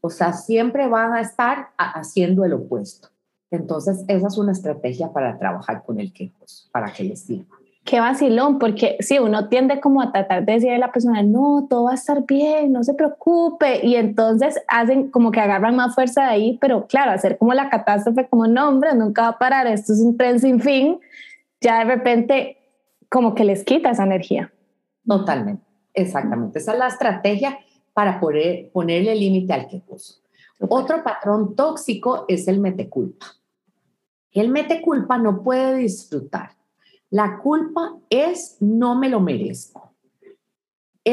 O 0.00 0.10
sea, 0.10 0.32
siempre 0.32 0.88
van 0.88 1.12
a 1.12 1.20
estar 1.20 1.70
haciendo 1.76 2.44
el 2.44 2.54
opuesto. 2.54 3.08
Entonces, 3.50 4.04
esa 4.08 4.26
es 4.26 4.38
una 4.38 4.52
estrategia 4.52 5.12
para 5.12 5.38
trabajar 5.38 5.84
con 5.84 6.00
el 6.00 6.12
quejos, 6.12 6.68
para 6.72 6.92
que 6.92 7.04
les 7.04 7.20
sirva. 7.20 7.56
Qué 7.84 7.98
vacilón, 7.98 8.60
porque 8.60 8.96
sí, 9.00 9.18
uno 9.18 9.48
tiende 9.48 9.80
como 9.80 10.00
a 10.00 10.12
tratar 10.12 10.44
de 10.44 10.52
decirle 10.52 10.76
a 10.76 10.78
la 10.78 10.92
persona, 10.92 11.22
no, 11.22 11.66
todo 11.68 11.84
va 11.84 11.90
a 11.92 11.94
estar 11.94 12.24
bien, 12.24 12.72
no 12.72 12.84
se 12.84 12.94
preocupe, 12.94 13.84
y 13.84 13.96
entonces 13.96 14.60
hacen 14.68 15.10
como 15.10 15.32
que 15.32 15.40
agarran 15.40 15.74
más 15.74 15.94
fuerza 15.94 16.22
de 16.22 16.28
ahí, 16.28 16.58
pero 16.60 16.86
claro, 16.86 17.10
hacer 17.10 17.38
como 17.38 17.54
la 17.54 17.70
catástrofe, 17.70 18.28
como 18.28 18.46
no, 18.46 18.68
hombre, 18.68 18.94
nunca 18.94 19.22
va 19.22 19.28
a 19.28 19.38
parar, 19.38 19.66
esto 19.66 19.92
es 19.92 20.00
un 20.00 20.16
tren 20.16 20.38
sin 20.38 20.60
fin, 20.60 21.00
ya 21.60 21.80
de 21.80 21.84
repente 21.84 22.56
como 23.10 23.34
que 23.34 23.44
les 23.44 23.64
quita 23.64 23.90
esa 23.90 24.04
energía. 24.04 24.52
Totalmente, 25.06 25.64
exactamente. 25.92 26.60
Esa 26.60 26.72
es 26.72 26.78
la 26.78 26.86
estrategia 26.86 27.58
para 27.92 28.20
poder 28.20 28.70
ponerle 28.72 29.14
límite 29.16 29.52
al 29.52 29.66
quejoso. 29.66 30.22
Otro 30.60 31.02
patrón 31.02 31.56
tóxico 31.56 32.24
es 32.28 32.46
el 32.46 32.60
meteculpa. 32.60 33.26
El 34.30 34.48
meteculpa 34.48 35.18
no 35.18 35.42
puede 35.42 35.76
disfrutar. 35.78 36.52
La 37.12 37.40
culpa 37.40 37.98
es 38.08 38.56
no 38.60 38.98
me 38.98 39.10
lo 39.10 39.20
merezco. 39.20 39.92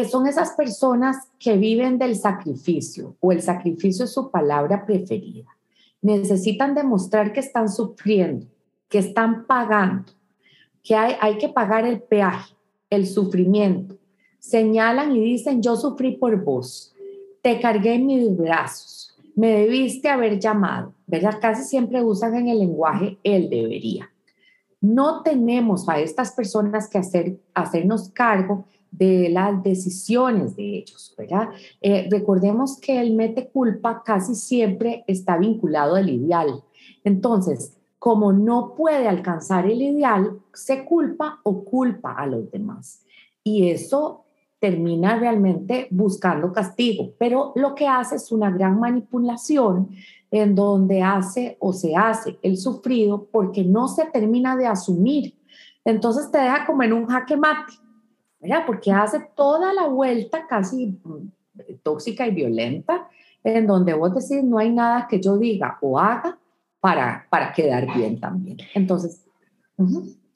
son 0.09 0.27
esas 0.27 0.51
personas 0.51 1.27
que 1.37 1.57
viven 1.57 1.99
del 1.99 2.15
sacrificio 2.15 3.17
o 3.19 3.33
el 3.33 3.41
sacrificio 3.41 4.05
es 4.05 4.13
su 4.13 4.31
palabra 4.31 4.85
preferida. 4.85 5.49
Necesitan 6.01 6.73
demostrar 6.73 7.33
que 7.33 7.41
están 7.41 7.67
sufriendo, 7.67 8.47
que 8.87 8.99
están 8.99 9.45
pagando, 9.45 10.13
que 10.81 10.95
hay, 10.95 11.15
hay 11.19 11.37
que 11.37 11.49
pagar 11.49 11.85
el 11.85 12.01
peaje, 12.01 12.55
el 12.89 13.05
sufrimiento. 13.05 13.97
Señalan 14.39 15.13
y 15.13 15.19
dicen, 15.19 15.61
yo 15.61 15.75
sufrí 15.75 16.15
por 16.15 16.41
vos, 16.41 16.95
te 17.41 17.59
cargué 17.59 17.95
en 17.95 18.05
mis 18.05 18.37
brazos, 18.37 19.17
me 19.35 19.49
debiste 19.49 20.07
haber 20.07 20.39
llamado, 20.39 20.93
¿verdad? 21.07 21.39
Casi 21.41 21.63
siempre 21.63 22.01
usan 22.01 22.37
en 22.37 22.47
el 22.47 22.59
lenguaje 22.59 23.17
el 23.21 23.49
debería. 23.49 24.09
No 24.81 25.23
tenemos 25.23 25.87
a 25.89 25.99
estas 25.99 26.31
personas 26.31 26.87
que 26.89 26.97
hacer, 26.97 27.39
hacernos 27.53 28.09
cargo 28.09 28.65
de 28.91 29.29
las 29.29 29.61
decisiones 29.61 30.55
de 30.55 30.79
ellos, 30.79 31.13
¿verdad? 31.17 31.49
Eh, 31.81 32.07
recordemos 32.09 32.79
que 32.79 32.99
el 32.99 33.13
mete 33.13 33.49
culpa 33.49 34.03
casi 34.03 34.35
siempre 34.35 35.03
está 35.07 35.37
vinculado 35.37 35.95
al 35.95 36.09
ideal. 36.09 36.63
Entonces, 37.03 37.77
como 37.99 38.31
no 38.31 38.73
puede 38.75 39.07
alcanzar 39.07 39.65
el 39.65 39.81
ideal, 39.81 40.39
se 40.53 40.85
culpa 40.85 41.39
o 41.43 41.63
culpa 41.63 42.13
a 42.13 42.25
los 42.25 42.49
demás. 42.49 43.03
Y 43.43 43.69
eso 43.69 44.25
termina 44.59 45.17
realmente 45.17 45.87
buscando 45.89 46.51
castigo, 46.51 47.13
pero 47.17 47.53
lo 47.55 47.75
que 47.75 47.87
hace 47.87 48.15
es 48.15 48.31
una 48.31 48.51
gran 48.51 48.79
manipulación 48.79 49.89
en 50.31 50.55
donde 50.55 51.01
hace 51.01 51.57
o 51.59 51.73
se 51.73 51.95
hace 51.95 52.37
el 52.41 52.57
sufrido 52.57 53.27
porque 53.31 53.63
no 53.63 53.87
se 53.87 54.05
termina 54.05 54.55
de 54.55 54.67
asumir. 54.67 55.35
Entonces 55.85 56.31
te 56.31 56.37
deja 56.37 56.65
como 56.65 56.83
en 56.83 56.93
un 56.93 57.07
jaque 57.07 57.35
mate, 57.35 57.73
¿verdad? 58.39 58.63
Porque 58.65 58.91
hace 58.91 59.19
toda 59.35 59.73
la 59.73 59.87
vuelta 59.87 60.45
casi 60.47 60.99
mm, 61.03 61.75
tóxica 61.83 62.27
y 62.27 62.31
violenta, 62.31 63.07
en 63.43 63.65
donde 63.65 63.93
vos 63.93 64.13
decís, 64.13 64.43
no 64.43 64.59
hay 64.59 64.71
nada 64.71 65.07
que 65.07 65.19
yo 65.19 65.37
diga 65.37 65.77
o 65.81 65.97
haga 65.97 66.37
para, 66.79 67.25
para 67.29 67.53
quedar 67.53 67.93
bien 67.95 68.19
también. 68.19 68.57
Entonces, 68.73 69.25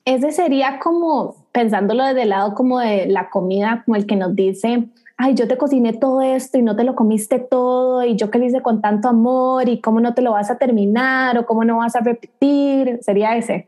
ese 0.05 0.31
sería 0.31 0.79
como, 0.79 1.47
pensándolo 1.51 2.03
desde 2.05 2.23
el 2.23 2.29
lado 2.29 2.53
como 2.53 2.79
de 2.79 3.05
la 3.07 3.29
comida, 3.29 3.83
como 3.85 3.95
el 3.95 4.05
que 4.05 4.15
nos 4.15 4.35
dice, 4.35 4.89
ay, 5.17 5.35
yo 5.35 5.47
te 5.47 5.57
cociné 5.57 5.93
todo 5.93 6.21
esto 6.21 6.57
y 6.57 6.61
no 6.61 6.75
te 6.75 6.83
lo 6.83 6.95
comiste 6.95 7.39
todo 7.39 8.03
y 8.03 8.15
yo 8.15 8.31
que 8.31 8.39
lo 8.39 8.45
hice 8.45 8.61
con 8.61 8.81
tanto 8.81 9.07
amor 9.07 9.69
y 9.69 9.79
cómo 9.79 9.99
no 9.99 10.13
te 10.13 10.21
lo 10.21 10.31
vas 10.31 10.49
a 10.49 10.57
terminar 10.57 11.37
o 11.37 11.45
cómo 11.45 11.63
no 11.63 11.77
vas 11.77 11.95
a 11.95 12.01
repetir, 12.01 12.99
sería 13.01 13.35
ese. 13.37 13.67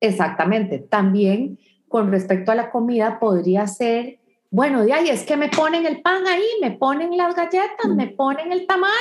Exactamente. 0.00 0.78
También 0.78 1.58
con 1.88 2.10
respecto 2.10 2.52
a 2.52 2.54
la 2.54 2.70
comida 2.70 3.18
podría 3.18 3.66
ser, 3.66 4.18
bueno, 4.50 4.84
de 4.84 4.92
ahí 4.92 5.08
es 5.08 5.24
que 5.24 5.36
me 5.36 5.48
ponen 5.48 5.84
el 5.86 6.00
pan 6.00 6.26
ahí, 6.26 6.44
me 6.60 6.70
ponen 6.70 7.16
las 7.16 7.34
galletas, 7.34 7.88
me 7.94 8.08
ponen 8.08 8.52
el 8.52 8.66
tamal, 8.66 8.92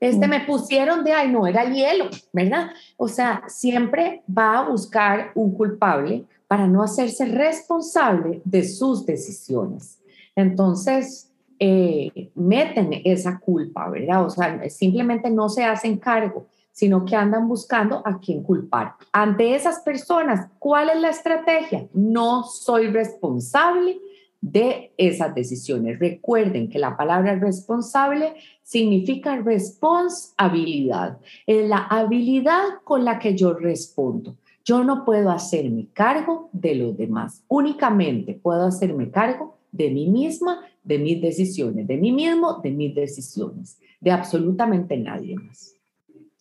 este 0.00 0.28
me 0.28 0.40
pusieron 0.40 1.04
de 1.04 1.12
ahí, 1.12 1.30
no 1.30 1.46
era 1.46 1.64
hielo, 1.64 2.06
¿verdad? 2.32 2.70
O 2.96 3.08
sea, 3.08 3.42
siempre 3.46 4.22
va 4.26 4.58
a 4.58 4.68
buscar 4.68 5.30
un 5.34 5.54
culpable 5.54 6.24
para 6.46 6.66
no 6.66 6.82
hacerse 6.82 7.24
responsable 7.24 8.42
de 8.44 8.64
sus 8.64 9.06
decisiones. 9.06 9.98
Entonces, 10.36 11.30
eh, 11.58 12.30
meten 12.34 12.90
esa 13.04 13.38
culpa, 13.38 13.88
¿verdad? 13.88 14.24
O 14.24 14.30
sea, 14.30 14.68
simplemente 14.68 15.30
no 15.30 15.48
se 15.48 15.64
hacen 15.64 15.98
cargo, 15.98 16.46
sino 16.72 17.04
que 17.04 17.14
andan 17.14 17.48
buscando 17.48 18.02
a 18.04 18.18
quién 18.18 18.42
culpar. 18.42 18.94
Ante 19.12 19.54
esas 19.54 19.80
personas, 19.80 20.48
¿cuál 20.58 20.90
es 20.90 21.00
la 21.00 21.10
estrategia? 21.10 21.86
No 21.92 22.42
soy 22.42 22.88
responsable 22.88 24.00
de 24.40 24.92
esas 24.98 25.34
decisiones. 25.34 25.98
Recuerden 25.98 26.68
que 26.68 26.78
la 26.78 26.96
palabra 26.96 27.36
responsable 27.36 28.34
significa 28.62 29.36
responsabilidad, 29.36 31.18
es 31.46 31.66
la 31.68 31.78
habilidad 31.78 32.64
con 32.82 33.04
la 33.04 33.18
que 33.18 33.34
yo 33.34 33.54
respondo. 33.54 34.36
Yo 34.64 34.82
no 34.82 35.04
puedo 35.04 35.30
hacerme 35.30 35.88
cargo 35.92 36.50
de 36.52 36.74
los 36.74 36.96
demás, 36.96 37.44
únicamente 37.48 38.34
puedo 38.34 38.66
hacerme 38.66 39.10
cargo 39.10 39.53
de 39.74 39.90
mí 39.90 40.08
misma, 40.08 40.60
de 40.84 40.98
mis 40.98 41.20
decisiones, 41.20 41.86
de 41.86 41.96
mí 41.96 42.12
mismo, 42.12 42.60
de 42.62 42.70
mis 42.70 42.94
decisiones, 42.94 43.78
de 44.00 44.12
absolutamente 44.12 44.96
nadie 44.96 45.34
más. 45.36 45.74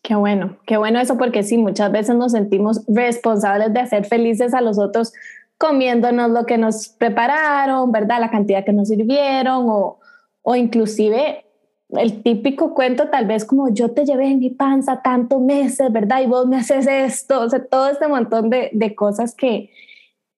Qué 0.03 0.15
bueno, 0.15 0.57
qué 0.67 0.77
bueno 0.77 0.99
eso 0.99 1.17
porque 1.17 1.43
sí, 1.43 1.57
muchas 1.57 1.91
veces 1.91 2.15
nos 2.15 2.33
sentimos 2.33 2.85
responsables 2.87 3.73
de 3.73 3.79
hacer 3.79 4.05
felices 4.05 4.53
a 4.53 4.61
los 4.61 4.77
otros 4.77 5.13
comiéndonos 5.57 6.29
lo 6.29 6.45
que 6.45 6.57
nos 6.57 6.89
prepararon, 6.89 7.91
¿verdad? 7.91 8.19
La 8.19 8.29
cantidad 8.29 8.65
que 8.65 8.73
nos 8.73 8.89
sirvieron 8.89 9.65
o, 9.69 9.99
o 10.41 10.55
inclusive 10.55 11.45
el 11.89 12.21
típico 12.21 12.73
cuento 12.73 13.09
tal 13.09 13.25
vez 13.25 13.45
como 13.45 13.73
yo 13.73 13.91
te 13.91 14.05
llevé 14.05 14.27
en 14.27 14.39
mi 14.39 14.49
panza 14.49 15.01
tantos 15.01 15.41
meses, 15.41 15.91
¿verdad? 15.91 16.21
Y 16.21 16.27
vos 16.27 16.47
me 16.47 16.57
haces 16.57 16.85
esto, 16.87 17.41
o 17.41 17.49
sea, 17.49 17.63
todo 17.65 17.89
este 17.89 18.07
montón 18.07 18.49
de, 18.49 18.69
de 18.73 18.93
cosas 18.93 19.33
que, 19.33 19.71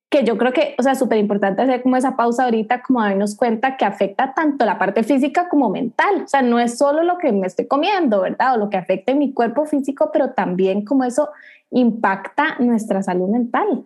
que 0.10 0.24
yo 0.24 0.38
creo 0.38 0.54
que, 0.54 0.76
o 0.78 0.84
sea, 0.84 0.96
súper 0.96 1.18
importante 1.18 1.62
hacer 1.62 1.82
como 1.82 1.98
esa 1.98 2.16
pausa 2.16 2.46
ahorita, 2.46 2.84
como 2.84 3.02
darnos 3.02 3.36
cuenta 3.36 3.76
que 3.76 3.86
afecta 3.86 4.34
tanto 4.34 4.66
la 4.66 4.78
parte 4.78 5.04
física 5.04 5.50
como 5.50 5.70
mental, 5.70 6.24
o 6.24 6.28
sea, 6.28 6.42
no 6.42 6.60
es 6.60 6.78
solo 6.78 7.04
lo 7.04 7.18
que 7.18 7.32
me 7.32 7.48
estoy 7.48 7.68
comiendo, 7.68 8.22
¿verdad? 8.22 8.56
O 8.56 8.58
lo 8.58 8.70
que 8.70 8.78
afecta 8.78 9.12
en 9.12 9.20
mi 9.20 9.34
cuerpo 9.34 9.66
físico, 9.66 10.10
pero 10.14 10.32
también 10.32 10.86
como 10.86 11.04
eso 11.04 11.30
impacta 11.72 12.58
nuestra 12.60 13.02
salud 13.04 13.30
mental. 13.30 13.86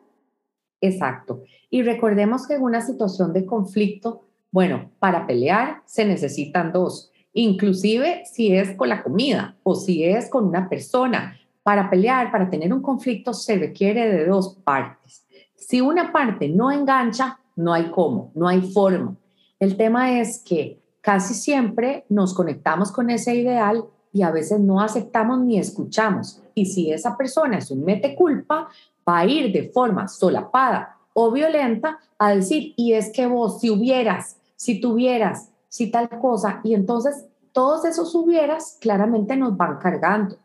Exacto. 0.81 1.43
Y 1.69 1.83
recordemos 1.83 2.47
que 2.47 2.55
en 2.55 2.63
una 2.63 2.81
situación 2.81 3.33
de 3.33 3.45
conflicto, 3.45 4.25
bueno, 4.51 4.91
para 4.99 5.27
pelear 5.27 5.81
se 5.85 6.05
necesitan 6.05 6.71
dos, 6.71 7.11
inclusive 7.33 8.23
si 8.25 8.55
es 8.55 8.75
con 8.75 8.89
la 8.89 9.03
comida 9.03 9.57
o 9.63 9.75
si 9.75 10.03
es 10.03 10.29
con 10.29 10.45
una 10.45 10.69
persona. 10.69 11.35
Para 11.63 11.89
pelear, 11.89 12.31
para 12.31 12.49
tener 12.49 12.73
un 12.73 12.81
conflicto, 12.81 13.33
se 13.33 13.57
requiere 13.57 14.09
de 14.09 14.25
dos 14.25 14.57
partes. 14.63 15.25
Si 15.69 15.81
una 15.81 16.11
parte 16.11 16.49
no 16.49 16.71
engancha, 16.71 17.37
no 17.55 17.73
hay 17.73 17.91
cómo, 17.91 18.31
no 18.33 18.47
hay 18.47 18.59
forma. 18.59 19.15
El 19.59 19.77
tema 19.77 20.19
es 20.19 20.39
que 20.39 20.81
casi 20.99 21.35
siempre 21.35 22.07
nos 22.09 22.33
conectamos 22.33 22.91
con 22.91 23.11
ese 23.11 23.35
ideal 23.35 23.85
y 24.11 24.23
a 24.23 24.31
veces 24.31 24.59
no 24.59 24.81
aceptamos 24.81 25.41
ni 25.41 25.59
escuchamos. 25.59 26.41
Y 26.55 26.65
si 26.65 26.91
esa 26.91 27.15
persona 27.15 27.59
es 27.59 27.69
un 27.69 27.85
mete 27.85 28.15
culpa, 28.15 28.67
va 29.07 29.19
a 29.19 29.27
ir 29.27 29.53
de 29.53 29.69
forma 29.69 30.07
solapada 30.07 30.97
o 31.13 31.31
violenta 31.31 31.99
a 32.17 32.31
decir, 32.31 32.73
y 32.75 32.93
es 32.93 33.11
que 33.11 33.27
vos, 33.27 33.59
si 33.59 33.69
hubieras, 33.69 34.37
si 34.55 34.81
tuvieras, 34.81 35.51
si 35.67 35.91
tal 35.91 36.09
cosa, 36.19 36.61
y 36.63 36.73
entonces 36.73 37.27
todos 37.51 37.85
esos 37.85 38.15
hubieras 38.15 38.79
claramente 38.81 39.35
nos 39.35 39.55
van 39.55 39.77
cargando, 39.77 40.35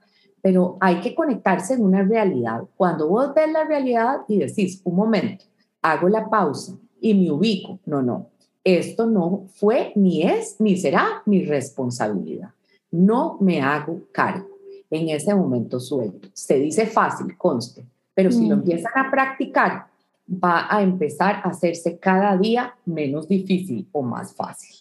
pero 0.45 0.77
hay 0.79 1.01
que 1.01 1.15
conectarse 1.15 1.73
en 1.73 1.83
una 1.83 2.03
realidad. 2.03 2.65
Cuando 2.77 3.09
vos 3.09 3.33
ves 3.35 3.51
la 3.51 3.65
realidad 3.65 4.19
y 4.29 4.41
decís, 4.41 4.83
un 4.85 4.95
momento, 4.95 5.47
hago 5.81 6.07
la 6.07 6.29
pausa 6.29 6.77
y 7.01 7.15
me 7.15 7.31
ubico, 7.31 7.79
no, 7.87 8.03
no, 8.03 8.27
esto 8.63 9.07
no 9.07 9.47
fue, 9.55 9.93
ni 9.95 10.21
es, 10.21 10.57
ni 10.59 10.77
será 10.77 11.23
mi 11.25 11.47
responsabilidad. 11.47 12.51
No 12.91 13.39
me 13.41 13.63
hago 13.63 14.03
cargo. 14.13 14.47
En 14.91 15.09
ese 15.09 15.35
momento 15.35 15.81
suelto. 15.81 16.29
Se 16.35 16.59
dice 16.59 16.87
fácil, 16.89 17.39
conste, 17.39 17.87
pero 18.13 18.31
si 18.31 18.47
lo 18.47 18.57
mm. 18.57 18.59
empiezan 18.59 18.93
a 18.97 19.11
practicar, 19.11 19.87
va 20.29 20.67
a 20.69 20.83
empezar 20.83 21.37
a 21.37 21.49
hacerse 21.49 21.99
cada 21.99 22.37
día 22.37 22.77
menos 22.85 23.29
difícil 23.29 23.89
o 23.93 24.03
más 24.03 24.35
fácil. 24.35 24.77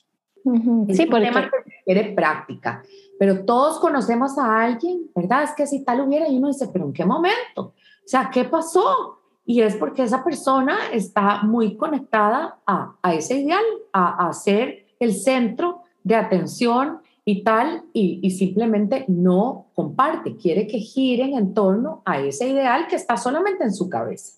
sí, 0.90 1.06
por 1.06 1.22
tema 1.22 1.50
que 1.50 1.72
requiere 1.72 2.14
práctica. 2.14 2.84
Pero 3.20 3.46
todos 3.46 3.80
conocemos 3.80 4.38
a 4.38 4.62
alguien, 4.64 5.10
¿verdad? 5.16 5.44
Es 5.44 5.52
que 5.52 5.68
si 5.68 5.84
tal 5.84 6.02
hubiera, 6.02 6.28
y 6.28 6.38
uno 6.38 6.48
dice, 6.48 6.70
pero 6.72 6.86
¿en 6.86 6.94
qué 6.94 7.06
momento? 7.06 7.62
O 7.62 7.74
sea, 8.08 8.30
¿qué 8.32 8.44
pasó? 8.46 9.20
y 9.46 9.62
es 9.62 9.76
porque 9.76 10.04
esa 10.04 10.24
persona 10.24 10.78
está 10.94 11.44
muy 11.44 11.76
conectada 11.76 12.60
a, 12.66 12.96
ese 13.14 13.42
ideal, 13.42 13.64
a, 13.92 14.28
a, 14.28 14.34
ser 14.34 14.86
el 15.00 15.14
centro 15.14 15.82
de 16.04 16.16
atención 16.16 17.00
y 17.26 17.44
tal, 17.44 17.84
y, 17.94 18.30
simplemente 18.32 19.06
no 19.08 19.68
comparte, 19.74 20.36
quiere 20.36 20.68
que 20.68 20.80
giren 20.80 21.36
en 21.36 21.54
torno 21.54 22.02
a 22.06 22.20
ese 22.20 22.50
ideal 22.50 22.88
que 22.88 22.98
está 22.98 23.16
solamente 23.16 23.64
en 23.64 23.74
su 23.74 23.90
cabeza. 23.90 24.34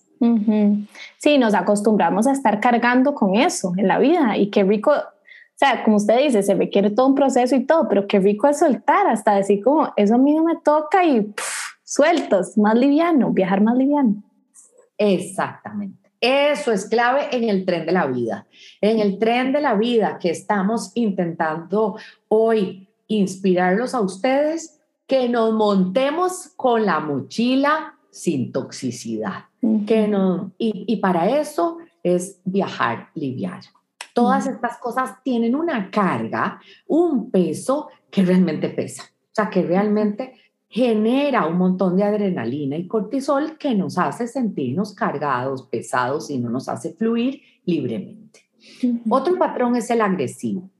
Sí, 1.18 1.36
nos 1.36 1.52
acostumbramos 1.54 2.26
a 2.26 2.32
estar 2.32 2.60
cargando 2.60 3.14
con 3.14 3.34
eso 3.34 3.72
en 3.76 3.88
la 3.88 3.98
vida 3.98 4.36
y 4.38 4.50
qué 4.50 4.62
rico, 4.62 4.92
o 5.56 5.58
sea, 5.58 5.82
como 5.84 5.96
usted 5.96 6.18
dice, 6.22 6.42
se 6.42 6.54
requiere 6.54 6.90
todo 6.90 7.06
un 7.06 7.14
proceso 7.14 7.56
y 7.56 7.64
todo, 7.64 7.88
pero 7.88 8.06
qué 8.06 8.20
rico 8.20 8.46
es 8.46 8.58
soltar, 8.58 9.06
hasta 9.06 9.36
decir 9.36 9.64
como, 9.64 9.90
eso 9.96 10.16
a 10.16 10.18
mí 10.18 10.34
no 10.34 10.44
me 10.44 10.56
toca 10.56 11.02
y 11.02 11.32
sueltos, 11.82 12.58
más 12.58 12.74
liviano, 12.74 13.30
viajar 13.30 13.62
más 13.62 13.74
liviano. 13.74 14.22
Exactamente. 14.98 16.10
Eso 16.20 16.72
es 16.72 16.84
clave 16.84 17.34
en 17.34 17.48
el 17.48 17.64
tren 17.64 17.86
de 17.86 17.92
la 17.92 18.06
vida. 18.06 18.46
En 18.82 19.00
el 19.00 19.18
tren 19.18 19.54
de 19.54 19.62
la 19.62 19.76
vida 19.76 20.18
que 20.18 20.28
estamos 20.28 20.92
intentando 20.94 21.96
hoy 22.28 22.90
inspirarlos 23.06 23.94
a 23.94 24.02
ustedes, 24.02 24.78
que 25.06 25.26
nos 25.30 25.54
montemos 25.54 26.50
con 26.56 26.84
la 26.84 27.00
mochila 27.00 27.94
sin 28.10 28.52
toxicidad. 28.52 29.46
que 29.86 30.06
no, 30.06 30.52
y, 30.58 30.96
para 30.96 31.40
eso 31.40 31.78
es 32.02 32.42
viajar 32.44 33.08
liviano. 33.14 33.64
Todas 34.16 34.46
estas 34.46 34.78
cosas 34.78 35.22
tienen 35.22 35.54
una 35.54 35.90
carga, 35.90 36.58
un 36.86 37.30
peso 37.30 37.88
que 38.10 38.24
realmente 38.24 38.70
pesa. 38.70 39.02
O 39.02 39.34
sea, 39.34 39.50
que 39.50 39.60
realmente 39.60 40.32
genera 40.70 41.46
un 41.46 41.58
montón 41.58 41.98
de 41.98 42.04
adrenalina 42.04 42.78
y 42.78 42.88
cortisol 42.88 43.58
que 43.58 43.74
nos 43.74 43.98
hace 43.98 44.26
sentirnos 44.26 44.94
cargados, 44.94 45.64
pesados 45.64 46.30
y 46.30 46.38
no 46.38 46.48
nos 46.48 46.66
hace 46.70 46.94
fluir 46.94 47.42
libremente. 47.66 48.40
Otro 49.10 49.36
patrón 49.36 49.76
es 49.76 49.90
el 49.90 50.00
agresivo. 50.00 50.70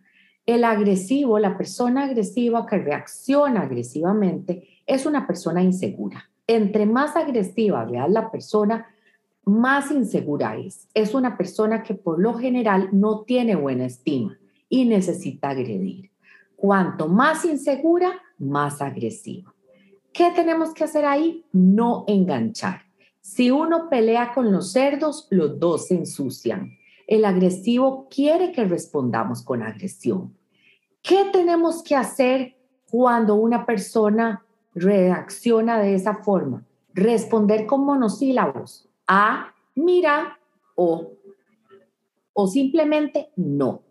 El 0.47 0.65
agresivo, 0.65 1.39
la 1.39 1.59
persona 1.59 2.05
agresiva 2.05 2.65
que 2.65 2.79
reacciona 2.79 3.61
agresivamente, 3.61 4.81
es 4.87 5.05
una 5.05 5.27
persona 5.27 5.63
insegura. 5.63 6.31
Entre 6.47 6.87
más 6.87 7.17
agresiva 7.17 7.85
veas 7.85 8.11
la 8.11 8.31
persona, 8.31 8.87
más 9.47 9.93
insegura 9.93 10.57
es. 10.57 10.89
Es 10.93 11.15
una 11.15 11.39
persona 11.39 11.83
que 11.83 11.95
por 11.95 12.19
lo 12.19 12.35
general 12.35 12.91
no 12.93 13.23
tiene 13.23 13.55
buena 13.55 13.87
estima 13.87 14.37
y 14.69 14.85
necesita 14.85 15.51
agredir. 15.51 16.11
Cuanto 16.57 17.09
más 17.09 17.45
insegura, 17.45 18.21
más 18.39 18.83
agresiva. 18.83 19.55
¿Qué 20.13 20.33
tenemos 20.35 20.75
que 20.75 20.85
hacer 20.85 21.05
ahí? 21.05 21.45
No 21.53 22.05
enganchar. 22.09 22.83
Si 23.21 23.51
uno 23.51 23.89
pelea 23.89 24.33
con 24.35 24.51
los 24.51 24.73
cerdos, 24.73 25.29
los 25.31 25.59
dos 25.61 25.87
se 25.87 25.95
ensucian. 25.95 26.73
El 27.07 27.25
agresivo 27.25 28.09
quiere 28.11 28.51
que 28.51 28.65
respondamos 28.65 29.43
con 29.43 29.63
agresión. 29.63 30.35
¿Qué 31.03 31.27
tenemos 31.33 31.85
que 31.85 31.95
hacer 31.95 32.57
cuando 32.91 33.37
una 33.37 33.65
persona 33.65 34.45
reacciona 34.75 35.79
de 35.79 35.95
esa 35.95 36.15
forma? 36.17 36.65
Responder 36.95 37.67
con 37.67 37.85
monosílabos. 37.85 38.89
A, 39.07 39.55
mira, 39.75 40.39
o, 40.75 41.13
o 42.33 42.47
simplemente 42.47 43.31
no. 43.37 43.83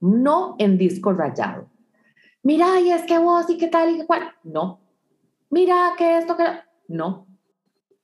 No 0.00 0.56
en 0.58 0.76
disco 0.76 1.12
rayado. 1.12 1.70
Mira, 2.42 2.78
y 2.80 2.90
es 2.90 3.02
que 3.04 3.18
vos 3.18 3.48
y 3.48 3.56
qué 3.56 3.68
tal 3.68 3.94
y 3.94 3.98
qué 3.98 4.06
cual. 4.06 4.22
No, 4.42 4.80
mira 5.50 5.94
que 5.96 6.18
esto, 6.18 6.36
que... 6.36 6.44
No. 6.88 7.26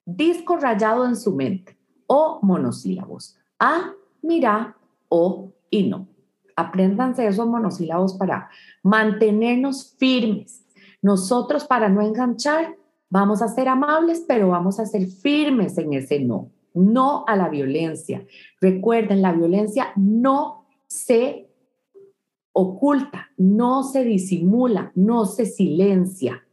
Disco 0.06 0.56
rayado 0.56 1.04
en 1.04 1.14
su 1.14 1.34
mente 1.36 1.76
o 2.06 2.40
monosílabos. 2.42 3.36
A, 3.58 3.92
mira, 4.22 4.76
o 5.08 5.52
y 5.70 5.88
no. 5.88 6.08
Apréndanse 6.56 7.26
esos 7.26 7.46
monosílabos 7.46 8.14
para 8.14 8.50
mantenernos 8.82 9.94
firmes. 9.98 10.66
Nosotros 11.02 11.64
para 11.64 11.88
no 11.88 12.00
enganchar 12.00 12.76
vamos 13.10 13.42
a 13.42 13.48
ser 13.48 13.68
amables, 13.68 14.24
pero 14.26 14.48
vamos 14.48 14.80
a 14.80 14.86
ser 14.86 15.06
firmes 15.06 15.76
en 15.78 15.92
ese 15.92 16.20
no. 16.20 16.50
No 16.74 17.24
a 17.26 17.36
la 17.36 17.48
violencia. 17.48 18.26
Recuerden, 18.60 19.22
la 19.22 19.32
violencia 19.32 19.92
no 19.96 20.66
se 20.86 21.50
oculta, 22.52 23.30
no 23.36 23.82
se 23.84 24.04
disimula, 24.04 24.92
no 24.94 25.26
se 25.26 25.46
silencia. 25.46 26.46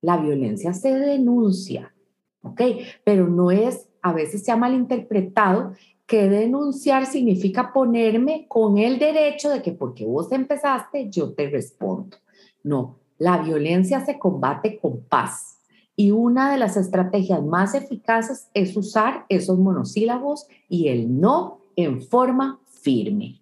La 0.00 0.18
violencia 0.18 0.74
se 0.74 0.94
denuncia, 0.94 1.94
¿ok? 2.42 2.60
Pero 3.04 3.28
no 3.28 3.50
es, 3.50 3.88
a 4.02 4.12
veces 4.12 4.44
se 4.44 4.52
ha 4.52 4.56
malinterpretado 4.56 5.72
que 6.06 6.28
denunciar 6.28 7.06
significa 7.06 7.72
ponerme 7.72 8.46
con 8.48 8.76
el 8.76 8.98
derecho 8.98 9.48
de 9.48 9.62
que 9.62 9.72
porque 9.72 10.04
vos 10.04 10.30
empezaste, 10.32 11.08
yo 11.08 11.32
te 11.32 11.48
respondo. 11.48 12.18
No, 12.62 12.98
la 13.18 13.38
violencia 13.38 14.04
se 14.04 14.18
combate 14.18 14.78
con 14.78 15.02
paz. 15.04 15.60
Y 15.96 16.10
una 16.10 16.50
de 16.50 16.58
las 16.58 16.76
estrategias 16.76 17.42
más 17.42 17.74
eficaces 17.74 18.48
es 18.54 18.76
usar 18.76 19.26
esos 19.28 19.58
monosílabos 19.58 20.46
y 20.68 20.88
el 20.88 21.20
no 21.20 21.60
en 21.76 22.02
forma 22.02 22.60
firme. 22.66 23.40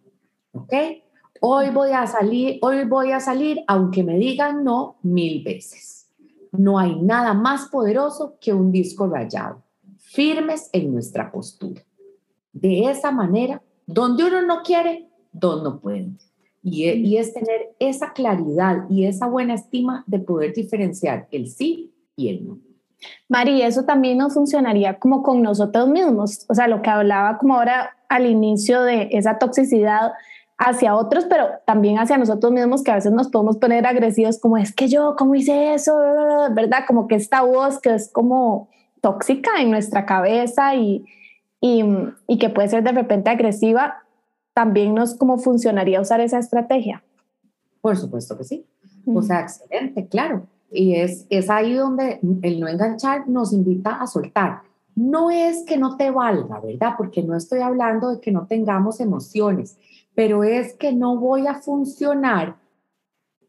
¿Ok? 0.53 0.73
Hoy 1.41 1.71
voy 1.71 1.91
a 1.91 2.07
salir, 2.07 2.59
hoy 2.63 2.85
voy 2.85 3.13
a 3.13 3.21
salir 3.21 3.61
aunque 3.67 4.05
me 4.05 4.19
digan 4.19 4.63
no 4.65 4.97
mil 5.03 5.43
veces 5.43 6.03
no 6.53 6.79
hay 6.79 7.01
nada 7.01 7.35
más 7.35 7.69
poderoso 7.69 8.37
que 8.41 8.53
un 8.53 8.71
disco 8.71 9.07
rayado, 9.07 9.63
firmes 9.97 10.69
en 10.73 10.93
nuestra 10.93 11.33
postura. 11.33 11.83
De 12.53 12.91
esa 12.91 13.11
manera, 13.11 13.63
donde 13.87 14.25
uno 14.25 14.43
no 14.43 14.63
quiere, 14.63 15.09
dos 15.33 15.63
no 15.63 15.81
pueden. 15.81 16.19
Y, 16.63 16.85
e, 16.85 16.97
y 16.97 17.17
es 17.17 17.33
tener 17.33 17.75
esa 17.79 18.13
claridad 18.13 18.89
y 18.89 19.07
esa 19.07 19.27
buena 19.27 19.55
estima 19.55 20.05
de 20.07 20.19
poder 20.19 20.53
diferenciar 20.53 21.27
el 21.33 21.49
sí 21.49 21.92
y 22.17 22.29
el 22.29 22.47
no. 22.47 22.59
Mari, 23.29 23.63
eso 23.63 23.85
también 23.85 24.19
no 24.19 24.31
funcionaría 24.31 24.99
como 24.99 25.23
con 25.23 25.43
nosotros 25.43 25.89
mismos. 25.89 26.45
O 26.49 26.55
sea, 26.55 26.69
lo 26.69 26.83
que 26.83 26.91
hablaba 26.91 27.39
como 27.39 27.57
ahora 27.57 27.97
al 28.09 28.27
inicio 28.27 28.83
de 28.83 29.09
esa 29.13 29.39
toxicidad 29.39 30.13
hacia 30.59 30.95
otros, 30.95 31.25
pero 31.25 31.49
también 31.67 31.99
hacia 31.99 32.19
nosotros 32.19 32.53
mismos, 32.53 32.85
que 32.85 32.93
a 32.93 32.97
veces 32.97 33.11
nos 33.11 33.29
podemos 33.29 33.57
poner 33.57 33.87
agresivos, 33.87 34.39
como 34.39 34.57
es 34.57 34.73
que 34.73 34.87
yo, 34.87 35.17
¿cómo 35.19 35.35
hice 35.35 35.75
eso? 35.75 35.99
¿Verdad? 36.53 36.85
Como 36.87 37.09
que 37.09 37.17
esta 37.17 37.43
voz 37.43 37.81
que 37.81 37.95
es 37.95 38.13
como 38.13 38.69
tóxica 39.01 39.51
en 39.61 39.73
nuestra 39.73 40.07
cabeza 40.07 40.77
y, 40.77 41.05
y, 41.61 41.85
y 42.29 42.39
que 42.39 42.49
puede 42.49 42.69
ser 42.69 42.85
de 42.85 42.93
repente 42.93 43.31
agresiva, 43.31 44.05
también 44.55 44.95
nos 44.95 45.15
como 45.15 45.39
funcionaría 45.39 46.01
usar 46.01 46.21
esa 46.21 46.39
estrategia. 46.39 47.03
Por 47.81 47.97
supuesto 47.97 48.39
que 48.39 48.45
sí. 48.45 48.67
O 49.07 49.23
sea, 49.23 49.41
excelente, 49.41 50.07
claro. 50.07 50.47
Y 50.73 50.95
es, 50.97 51.27
es 51.31 51.51
ahí 51.51 51.75
donde 51.75 52.21
el 52.43 52.61
no 52.61 52.69
enganchar 52.69 53.29
nos 53.29 53.53
invita 53.53 54.01
a 54.01 54.07
soltar. 54.07 54.63
No 54.95 55.31
es 55.31 55.65
que 55.65 55.77
no 55.77 55.97
te 55.97 56.11
valga, 56.11 56.61
¿verdad? 56.61 56.95
Porque 56.97 57.23
no 57.23 57.37
estoy 57.37 57.61
hablando 57.61 58.11
de 58.11 58.21
que 58.21 58.33
no 58.33 58.47
tengamos 58.47 59.01
emociones 59.01 59.79
pero 60.15 60.45
es 60.45 60.75
que 60.75 60.93
no 60.93 61.17
voy 61.17 61.47
a 61.47 61.55
funcionar 61.55 62.57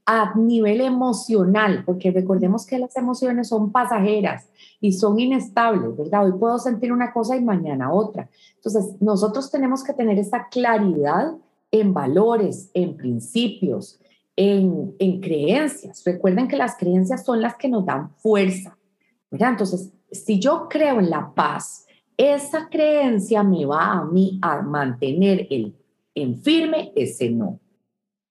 a 0.05 0.36
nivel 0.36 0.81
emocional, 0.81 1.83
porque 1.86 2.12
recordemos 2.12 2.65
que 2.65 2.77
las 2.77 2.95
emociones 2.97 3.47
son 3.47 3.71
pasajeras 3.71 4.49
y 4.81 4.91
son 4.91 5.17
inestables, 5.17 5.95
¿verdad? 5.95 6.25
Hoy 6.25 6.33
puedo 6.33 6.59
sentir 6.59 6.91
una 6.91 7.13
cosa 7.13 7.38
y 7.38 7.41
mañana 7.41 7.93
otra. 7.93 8.29
Entonces, 8.55 9.01
nosotros 9.01 9.49
tenemos 9.49 9.81
que 9.81 9.93
tener 9.93 10.19
esa 10.19 10.49
claridad 10.49 11.33
en 11.71 11.93
valores, 11.93 12.69
en 12.73 12.97
principios, 12.97 13.97
en, 14.36 14.96
en 15.00 15.22
creencias. 15.22 16.04
Recuerden 16.06 16.48
que 16.48 16.58
las 16.58 16.78
creencias 16.78 17.26
son 17.26 17.41
las 17.41 17.56
que 17.56 17.69
nos 17.69 17.86
dan 17.86 18.15
fuerza, 18.17 18.78
¿verdad? 19.30 19.52
Entonces, 19.52 19.91
si 20.12 20.39
yo 20.39 20.67
creo 20.69 21.00
en 21.00 21.10
la 21.10 21.34
paz, 21.34 21.86
esa 22.17 22.69
creencia 22.69 23.43
me 23.43 23.65
va 23.65 23.93
a 23.93 24.06
mí 24.06 24.39
a 24.41 24.62
mantener 24.62 25.48
el 25.50 25.76
en 26.15 26.38
firme 26.38 26.91
ese 26.96 27.30
no. 27.30 27.60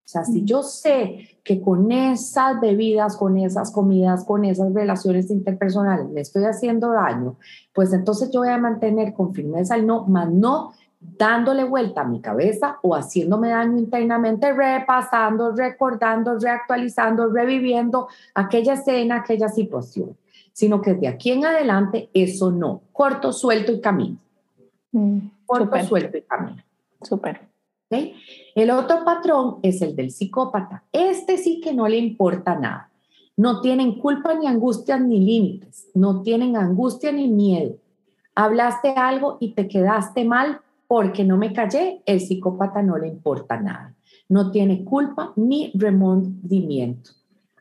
O 0.05 0.09
sea, 0.13 0.25
si 0.25 0.45
yo 0.45 0.63
sé 0.63 1.39
que 1.43 1.61
con 1.61 1.91
esas 1.91 2.61
bebidas, 2.61 3.17
con 3.17 3.39
esas 3.39 3.71
comidas, 3.71 4.25
con 4.25 4.45
esas 4.45 4.73
relaciones 4.75 5.31
interpersonales 5.31 6.09
me 6.11 6.21
estoy 6.21 6.45
haciendo 6.45 6.93
daño, 6.93 7.39
pues 7.73 7.93
entonces 7.93 8.31
yo 8.31 8.41
voy 8.41 8.51
a 8.51 8.59
mantener 8.59 9.15
con 9.15 9.33
firmeza 9.33 9.75
el 9.75 9.87
no, 9.87 10.07
más 10.07 10.31
no 10.31 10.73
dándole 11.19 11.65
vuelta 11.65 12.03
a 12.03 12.05
mi 12.05 12.21
cabeza 12.21 12.79
o 12.83 12.95
haciéndome 12.95 13.51
daño 13.51 13.79
internamente, 13.79 14.53
repasando, 14.53 15.53
recordando, 15.53 16.39
reactualizando, 16.39 17.29
reviviendo 17.29 18.09
aquella 18.35 18.75
escena, 18.75 19.17
aquella 19.17 19.49
situación, 19.49 20.17
sino 20.53 20.81
que 20.81 20.95
de 20.95 21.09
aquí 21.09 21.33
en 21.33 21.45
adelante 21.45 22.09
eso 22.15 22.51
no, 22.51 22.83
corto, 22.93 23.33
suelto 23.33 23.73
y 23.73 23.81
camino. 23.81 24.19
Mm, 24.93 25.19
corto, 25.47 25.85
suelto 25.85 26.17
y 26.19 26.23
camino. 26.23 26.63
Súper. 27.03 27.53
El 28.55 28.71
otro 28.71 29.05
patrón 29.05 29.59
es 29.63 29.83
el 29.83 29.95
del 29.95 30.11
psicópata. 30.11 30.85
Este 30.93 31.37
sí 31.37 31.61
que 31.61 31.75
no 31.75 31.89
le 31.89 31.99
importa 31.99 32.55
nada. 32.55 32.91
No 33.37 33.61
tienen 33.61 33.99
culpa 33.99 34.35
ni 34.35 34.47
angustia 34.47 34.99
ni 34.99 35.21
límites. 35.21 35.89
No 35.95 36.23
tienen 36.23 36.57
angustia 36.57 37.13
ni 37.13 37.29
miedo. 37.29 37.77
Hablaste 38.35 38.95
algo 38.97 39.37
y 39.41 39.53
te 39.53 39.69
quedaste 39.69 40.25
mal 40.25 40.61
porque 40.93 41.25
no 41.25 41.39
me 41.39 41.55
callé, 41.55 42.03
el 42.05 42.21
psicópata 42.21 42.83
no 42.83 42.99
le 42.99 43.09
importa 43.09 43.59
nada. 43.59 43.95
No 44.29 44.51
tiene 44.51 44.85
culpa 44.85 45.33
ni 45.37 45.73
remordimiento. 45.73 47.13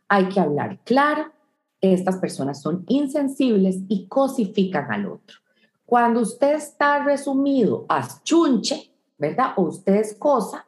Hay 0.10 0.26
que 0.26 0.42
hablar 0.42 0.80
claro. 0.84 1.32
Estas 1.80 2.18
personas 2.18 2.62
son 2.62 2.84
insensibles 2.90 3.84
y 3.88 4.06
cosifican 4.08 4.92
al 4.92 5.06
otro. 5.06 5.38
Cuando 5.86 6.20
usted 6.20 6.56
está 6.56 7.06
resumido 7.06 7.86
a 7.88 8.06
chunche, 8.22 8.92
¿verdad? 9.18 9.54
O 9.56 9.62
usted 9.62 9.96
es 9.96 10.14
cosa, 10.16 10.68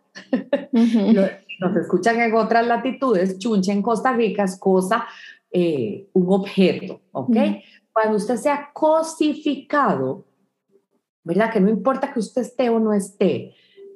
nos 0.71 1.75
escuchan 1.75 2.21
en 2.21 2.33
otras 2.33 2.65
latitudes, 2.65 3.39
chunche 3.39 3.73
en 3.73 3.81
Costa 3.81 4.13
Rica 4.13 4.45
es 4.45 4.57
cosa, 4.57 5.05
eh, 5.51 6.07
un 6.13 6.27
objeto, 6.29 7.01
¿ok? 7.11 7.35
Cuando 7.91 8.15
usted 8.15 8.37
sea 8.37 8.69
cosificado, 8.71 10.23
¿verdad? 11.23 11.51
Que 11.51 11.59
no 11.59 11.69
importa 11.69 12.11
que 12.11 12.19
usted 12.19 12.41
esté 12.41 12.69
o 12.69 12.79
no 12.79 12.93
esté, 12.93 13.53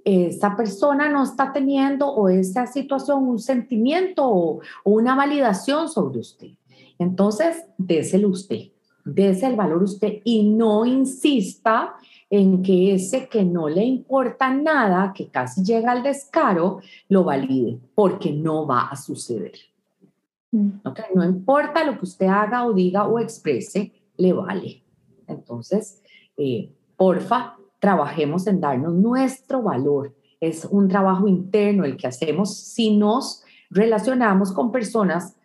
esa 0.08 0.56
persona 0.56 1.10
no 1.10 1.24
está 1.24 1.52
teniendo 1.52 2.08
o 2.08 2.30
esa 2.30 2.66
situación 2.66 3.28
un 3.28 3.40
sentimiento 3.40 4.26
o, 4.26 4.62
una 4.86 5.16
validación 5.16 5.90
sobre 5.90 6.20
usted. 6.20 6.52
Entonces, 6.98 7.66
déselo 7.78 8.30
usted, 8.30 8.70
dese 9.04 9.48
el 9.48 9.58
valor 9.58 9.84
usted 9.84 10.22
y 10.24 10.50
no 10.50 10.86
insista 10.86 11.96
en 12.30 12.63
que 12.63 12.96
ese 12.96 13.28
que 13.28 13.44
no 13.44 13.68
le 13.68 13.84
importa 13.84 14.54
nada, 14.54 15.12
que 15.13 15.28
casi 15.28 15.62
llega 15.63 15.92
al 15.92 16.04
descaro, 16.04 16.80
lo 17.10 17.26
valide, 17.26 17.78
porque 17.94 18.32
no 18.32 18.66
va 18.66 18.88
a 18.88 18.96
suceder. 18.96 19.54
Mm. 20.52 20.70
No 21.16 21.26
importa 21.26 21.84
lo 21.84 21.98
que 21.98 22.06
usted 22.06 22.28
haga 22.28 22.66
o 22.66 22.74
diga 22.74 23.08
o 23.08 23.20
exprese, 23.20 23.92
le 24.16 24.32
vale. 24.32 24.82
Entonces, 25.28 26.02
eh, 26.38 26.70
porfa, 26.97 27.57
trabajemos 27.79 28.47
en 28.47 28.60
darnos 28.60 28.93
nuestro 28.93 29.62
valor. 29.62 30.13
Es 30.39 30.65
un 30.65 30.88
trabajo 30.88 31.27
interno 31.27 31.86
el 31.86 31.95
que 31.95 32.07
hacemos 32.07 32.57
si 32.57 32.97
nos 32.97 33.43
relacionamos 33.69 34.51
con 34.51 34.71
personas 34.71 35.36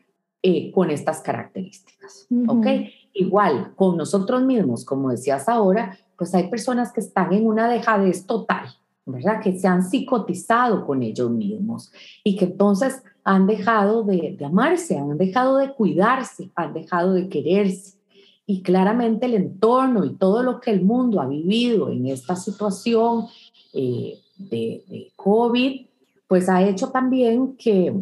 eh, 0.43 0.73
con 0.73 0.91
estas 0.91 1.21
características. 1.21 2.27
¿Ok? 2.49 2.67
Igual, 3.15 3.75
con 3.77 3.97
nosotros 3.97 4.43
mismos, 4.43 4.85
como 4.85 5.11
decías 5.11 5.49
ahora, 5.49 5.97
pues 6.17 6.35
hay 6.35 6.49
personas 6.49 6.93
que 6.93 7.01
están 7.01 7.33
en 7.33 7.47
una 7.47 7.69
dejadez 7.69 8.27
total, 8.27 8.67
¿verdad? 9.07 9.41
Que 9.41 9.57
se 9.59 9.69
han 9.69 9.85
psicotizado 9.85 10.85
con 10.85 11.03
ellos 11.03 11.31
mismos 11.31 11.93
y 12.25 12.37
que 12.37 12.47
entonces 12.47 13.03
han 13.23 13.47
dejado 13.47 14.03
de, 14.03 14.37
amarse, 14.45 14.99
han 14.99 15.17
dejado 15.17 15.59
de 15.59 15.73
cuidarse, 15.75 16.51
han 16.57 16.73
dejado 16.73 17.13
de 17.13 17.29
quererse. 17.29 17.99
Y 18.47 18.63
claramente 18.63 19.27
el 19.27 19.35
entorno 19.35 20.05
y 20.05 20.15
todo 20.15 20.43
lo 20.43 20.61
que 20.61 20.71
el 20.71 20.83
mundo 20.83 21.21
ha 21.21 21.27
vivido 21.27 21.91
en 21.91 22.07
esta 22.07 22.37
situación 22.37 23.27
eh, 23.73 24.19
de, 24.37 24.85
de, 24.89 25.13
COVID, 25.17 25.87
pues 26.27 26.49
ha 26.49 26.63
hecho 26.63 26.91
también 26.91 27.57
que, 27.57 27.95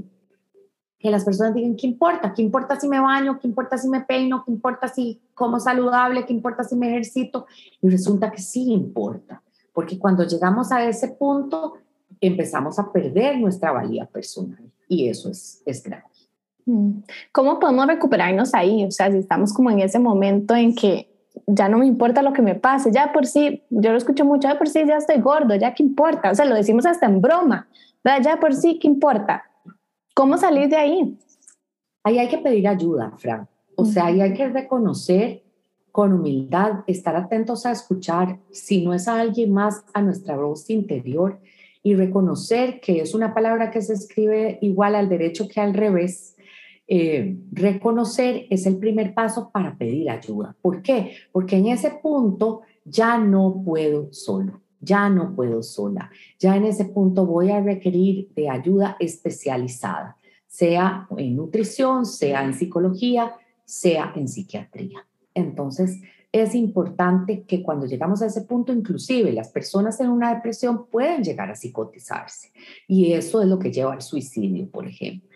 que 0.98 1.10
las 1.10 1.24
personas 1.24 1.54
digan, 1.54 1.76
¿qué 1.76 1.86
importa? 1.86 2.32
¿Qué 2.32 2.42
importa 2.42 2.78
si 2.78 2.88
me 2.88 3.00
baño? 3.00 3.38
¿Qué 3.40 3.48
importa 3.48 3.76
si 3.76 3.88
me 3.88 4.00
peino? 4.00 4.44
¿Qué 4.44 4.52
importa 4.52 4.88
si 4.88 5.20
como 5.34 5.60
saludable? 5.60 6.26
¿Qué 6.26 6.32
importa 6.32 6.64
si 6.64 6.76
me 6.76 6.88
ejercito? 6.88 7.46
Y 7.80 7.88
resulta 7.88 8.30
que 8.30 8.40
sí 8.40 8.72
importa, 8.72 9.42
porque 9.72 9.98
cuando 9.98 10.24
llegamos 10.24 10.72
a 10.72 10.84
ese 10.84 11.08
punto 11.08 11.74
empezamos 12.20 12.78
a 12.78 12.92
perder 12.92 13.38
nuestra 13.38 13.72
valía 13.72 14.06
personal 14.06 14.70
y 14.88 15.08
eso 15.08 15.30
es, 15.30 15.62
es 15.64 15.82
grave. 15.82 16.09
Mm. 16.70 17.02
¿Cómo 17.32 17.58
podemos 17.58 17.86
recuperarnos 17.86 18.54
ahí? 18.54 18.84
O 18.84 18.90
sea, 18.90 19.10
si 19.10 19.18
estamos 19.18 19.52
como 19.52 19.70
en 19.70 19.80
ese 19.80 19.98
momento 19.98 20.54
en 20.54 20.74
que 20.74 21.08
ya 21.46 21.68
no 21.68 21.78
me 21.78 21.86
importa 21.86 22.22
lo 22.22 22.32
que 22.32 22.42
me 22.42 22.54
pase, 22.54 22.92
ya 22.92 23.12
por 23.12 23.26
sí, 23.26 23.62
yo 23.70 23.90
lo 23.90 23.98
escucho 23.98 24.24
mucho, 24.24 24.48
ya 24.48 24.58
por 24.58 24.68
sí 24.68 24.80
ya 24.86 24.96
estoy 24.96 25.20
gordo, 25.20 25.54
ya 25.56 25.74
qué 25.74 25.82
importa, 25.82 26.30
o 26.30 26.34
sea, 26.34 26.44
lo 26.44 26.54
decimos 26.54 26.86
hasta 26.86 27.06
en 27.06 27.20
broma, 27.20 27.68
ya 28.04 28.38
por 28.38 28.54
sí, 28.54 28.78
¿qué 28.78 28.86
importa? 28.86 29.44
¿Cómo 30.14 30.36
salir 30.36 30.68
de 30.68 30.76
ahí? 30.76 31.18
Ahí 32.04 32.18
hay 32.18 32.28
que 32.28 32.38
pedir 32.38 32.66
ayuda, 32.68 33.12
Fran. 33.16 33.48
O 33.76 33.84
sea, 33.84 34.06
ahí 34.06 34.20
hay 34.20 34.34
que 34.34 34.48
reconocer 34.48 35.42
con 35.92 36.12
humildad, 36.12 36.84
estar 36.86 37.16
atentos 37.16 37.66
a 37.66 37.72
escuchar, 37.72 38.38
si 38.52 38.84
no 38.84 38.94
es 38.94 39.08
a 39.08 39.20
alguien 39.20 39.52
más, 39.52 39.84
a 39.92 40.02
nuestra 40.02 40.36
voz 40.36 40.70
interior 40.70 41.40
y 41.82 41.94
reconocer 41.94 42.80
que 42.80 43.00
es 43.00 43.14
una 43.14 43.34
palabra 43.34 43.70
que 43.70 43.80
se 43.80 43.94
escribe 43.94 44.58
igual 44.60 44.94
al 44.94 45.08
derecho 45.08 45.48
que 45.48 45.60
al 45.60 45.74
revés. 45.74 46.36
Eh, 46.92 47.36
reconocer 47.52 48.48
es 48.50 48.66
el 48.66 48.76
primer 48.78 49.14
paso 49.14 49.52
para 49.52 49.78
pedir 49.78 50.10
ayuda. 50.10 50.56
¿Por 50.60 50.82
qué? 50.82 51.12
Porque 51.30 51.56
en 51.56 51.68
ese 51.68 51.92
punto 52.02 52.62
ya 52.84 53.16
no 53.16 53.62
puedo 53.64 54.12
solo, 54.12 54.60
ya 54.80 55.08
no 55.08 55.36
puedo 55.36 55.62
sola, 55.62 56.10
ya 56.36 56.56
en 56.56 56.64
ese 56.64 56.86
punto 56.86 57.26
voy 57.26 57.52
a 57.52 57.60
requerir 57.60 58.30
de 58.34 58.50
ayuda 58.50 58.96
especializada, 58.98 60.16
sea 60.48 61.06
en 61.16 61.36
nutrición, 61.36 62.04
sea 62.06 62.42
en 62.42 62.54
psicología, 62.54 63.36
sea 63.64 64.12
en 64.16 64.26
psiquiatría. 64.26 65.06
Entonces, 65.32 66.00
es 66.32 66.56
importante 66.56 67.44
que 67.44 67.62
cuando 67.62 67.86
llegamos 67.86 68.20
a 68.20 68.26
ese 68.26 68.42
punto, 68.42 68.72
inclusive 68.72 69.32
las 69.32 69.50
personas 69.50 70.00
en 70.00 70.10
una 70.10 70.34
depresión 70.34 70.86
pueden 70.86 71.22
llegar 71.22 71.52
a 71.52 71.54
psicotizarse 71.54 72.50
y 72.88 73.12
eso 73.12 73.42
es 73.42 73.46
lo 73.46 73.60
que 73.60 73.70
lleva 73.70 73.92
al 73.92 74.02
suicidio, 74.02 74.68
por 74.68 74.88
ejemplo. 74.88 75.29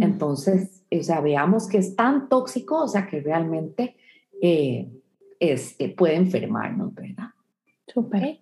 Entonces, 0.00 0.84
o 0.90 1.02
sea, 1.02 1.20
veamos 1.20 1.68
que 1.68 1.78
es 1.78 1.96
tan 1.96 2.28
tóxico, 2.28 2.82
o 2.82 2.88
sea, 2.88 3.06
que 3.06 3.20
realmente 3.20 3.96
eh, 4.40 4.88
es, 5.40 5.76
puede 5.96 6.16
enfermarnos, 6.16 6.94
¿verdad? 6.94 7.28
Súper. 7.86 8.40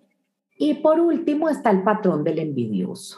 Y 0.57 0.75
por 0.75 0.99
último 0.99 1.49
está 1.49 1.69
el 1.71 1.83
patrón 1.83 2.23
del 2.23 2.39
envidioso. 2.39 3.17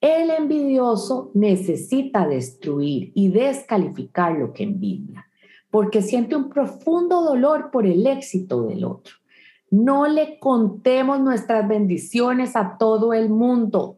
El 0.00 0.30
envidioso 0.30 1.32
necesita 1.34 2.26
destruir 2.26 3.10
y 3.14 3.28
descalificar 3.30 4.38
lo 4.38 4.52
que 4.52 4.62
envidia 4.62 5.28
porque 5.70 6.02
siente 6.02 6.36
un 6.36 6.48
profundo 6.48 7.22
dolor 7.22 7.70
por 7.70 7.86
el 7.86 8.06
éxito 8.06 8.62
del 8.62 8.84
otro. 8.84 9.14
No 9.70 10.08
le 10.08 10.38
contemos 10.38 11.20
nuestras 11.20 11.68
bendiciones 11.68 12.56
a 12.56 12.78
todo 12.78 13.12
el 13.12 13.28
mundo. 13.28 13.97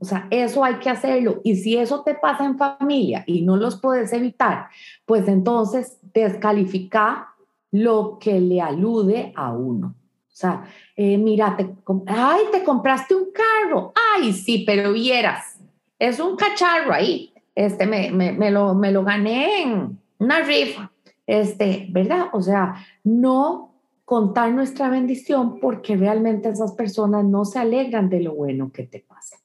O 0.00 0.04
sea, 0.04 0.28
eso 0.30 0.64
hay 0.64 0.74
que 0.76 0.90
hacerlo. 0.90 1.40
Y 1.44 1.56
si 1.56 1.76
eso 1.76 2.02
te 2.02 2.14
pasa 2.14 2.44
en 2.44 2.56
familia 2.56 3.24
y 3.26 3.42
no 3.42 3.56
los 3.56 3.80
puedes 3.80 4.12
evitar, 4.12 4.68
pues 5.04 5.26
entonces 5.26 5.98
descalifica 6.14 7.34
lo 7.70 8.18
que 8.20 8.40
le 8.40 8.60
alude 8.60 9.32
a 9.34 9.52
uno. 9.52 9.88
O 9.88 10.40
sea, 10.40 10.64
eh, 10.96 11.18
mira, 11.18 11.56
te, 11.56 11.68
ay, 12.06 12.42
te 12.52 12.62
compraste 12.62 13.14
un 13.14 13.28
carro. 13.32 13.92
Ay, 14.14 14.32
sí, 14.32 14.62
pero 14.64 14.92
vieras, 14.92 15.58
es 15.98 16.20
un 16.20 16.36
cacharro 16.36 16.92
ahí. 16.92 17.32
Este 17.54 17.86
me, 17.86 18.12
me, 18.12 18.50
lo, 18.52 18.74
me 18.74 18.92
lo 18.92 19.02
gané 19.02 19.62
en, 19.62 19.98
una 20.18 20.40
rifa, 20.40 20.92
este, 21.26 21.86
¿verdad? 21.90 22.26
O 22.32 22.42
sea, 22.42 22.76
no 23.02 23.74
contar 24.04 24.52
nuestra 24.52 24.88
bendición 24.88 25.58
porque 25.60 25.96
realmente 25.96 26.48
esas 26.48 26.72
personas 26.72 27.24
no 27.24 27.44
se 27.44 27.58
alegran 27.58 28.08
de 28.08 28.20
lo 28.20 28.34
bueno 28.34 28.70
que 28.72 28.84
te 28.84 29.00
pasa. 29.00 29.36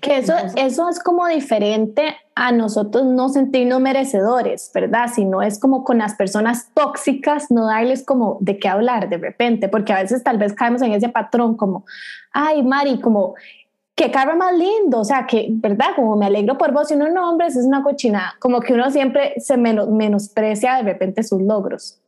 Que 0.00 0.18
eso, 0.18 0.34
eso 0.56 0.88
es 0.88 1.00
como 1.00 1.26
diferente 1.26 2.16
a 2.34 2.52
nosotros 2.52 3.04
no 3.04 3.28
sentirnos 3.28 3.80
merecedores, 3.80 4.70
¿verdad? 4.74 5.08
Si 5.12 5.24
no 5.24 5.42
es 5.42 5.58
como 5.58 5.82
con 5.84 5.98
las 5.98 6.14
personas 6.14 6.70
tóxicas, 6.74 7.50
no 7.50 7.66
darles 7.66 8.04
como 8.04 8.38
de 8.40 8.58
qué 8.58 8.68
hablar 8.68 9.08
de 9.08 9.18
repente, 9.18 9.68
porque 9.68 9.92
a 9.92 10.02
veces 10.02 10.22
tal 10.22 10.38
vez 10.38 10.52
caemos 10.52 10.82
en 10.82 10.92
ese 10.92 11.08
patrón 11.08 11.56
como, 11.56 11.84
ay, 12.32 12.62
Mari, 12.62 13.00
como 13.00 13.34
qué 13.94 14.10
carro 14.10 14.36
más 14.36 14.52
lindo, 14.56 15.00
o 15.00 15.04
sea, 15.04 15.26
que, 15.26 15.48
¿verdad? 15.50 15.88
Como 15.96 16.16
me 16.16 16.26
alegro 16.26 16.58
por 16.58 16.72
vos 16.72 16.90
y 16.90 16.94
uno, 16.94 17.08
no, 17.10 17.30
hombre, 17.30 17.46
es 17.46 17.56
una 17.56 17.82
cochinada, 17.82 18.34
como 18.40 18.60
que 18.60 18.74
uno 18.74 18.90
siempre 18.90 19.34
se 19.38 19.56
menosprecia 19.56 20.76
de 20.76 20.82
repente 20.82 21.22
sus 21.22 21.40
logros. 21.40 21.98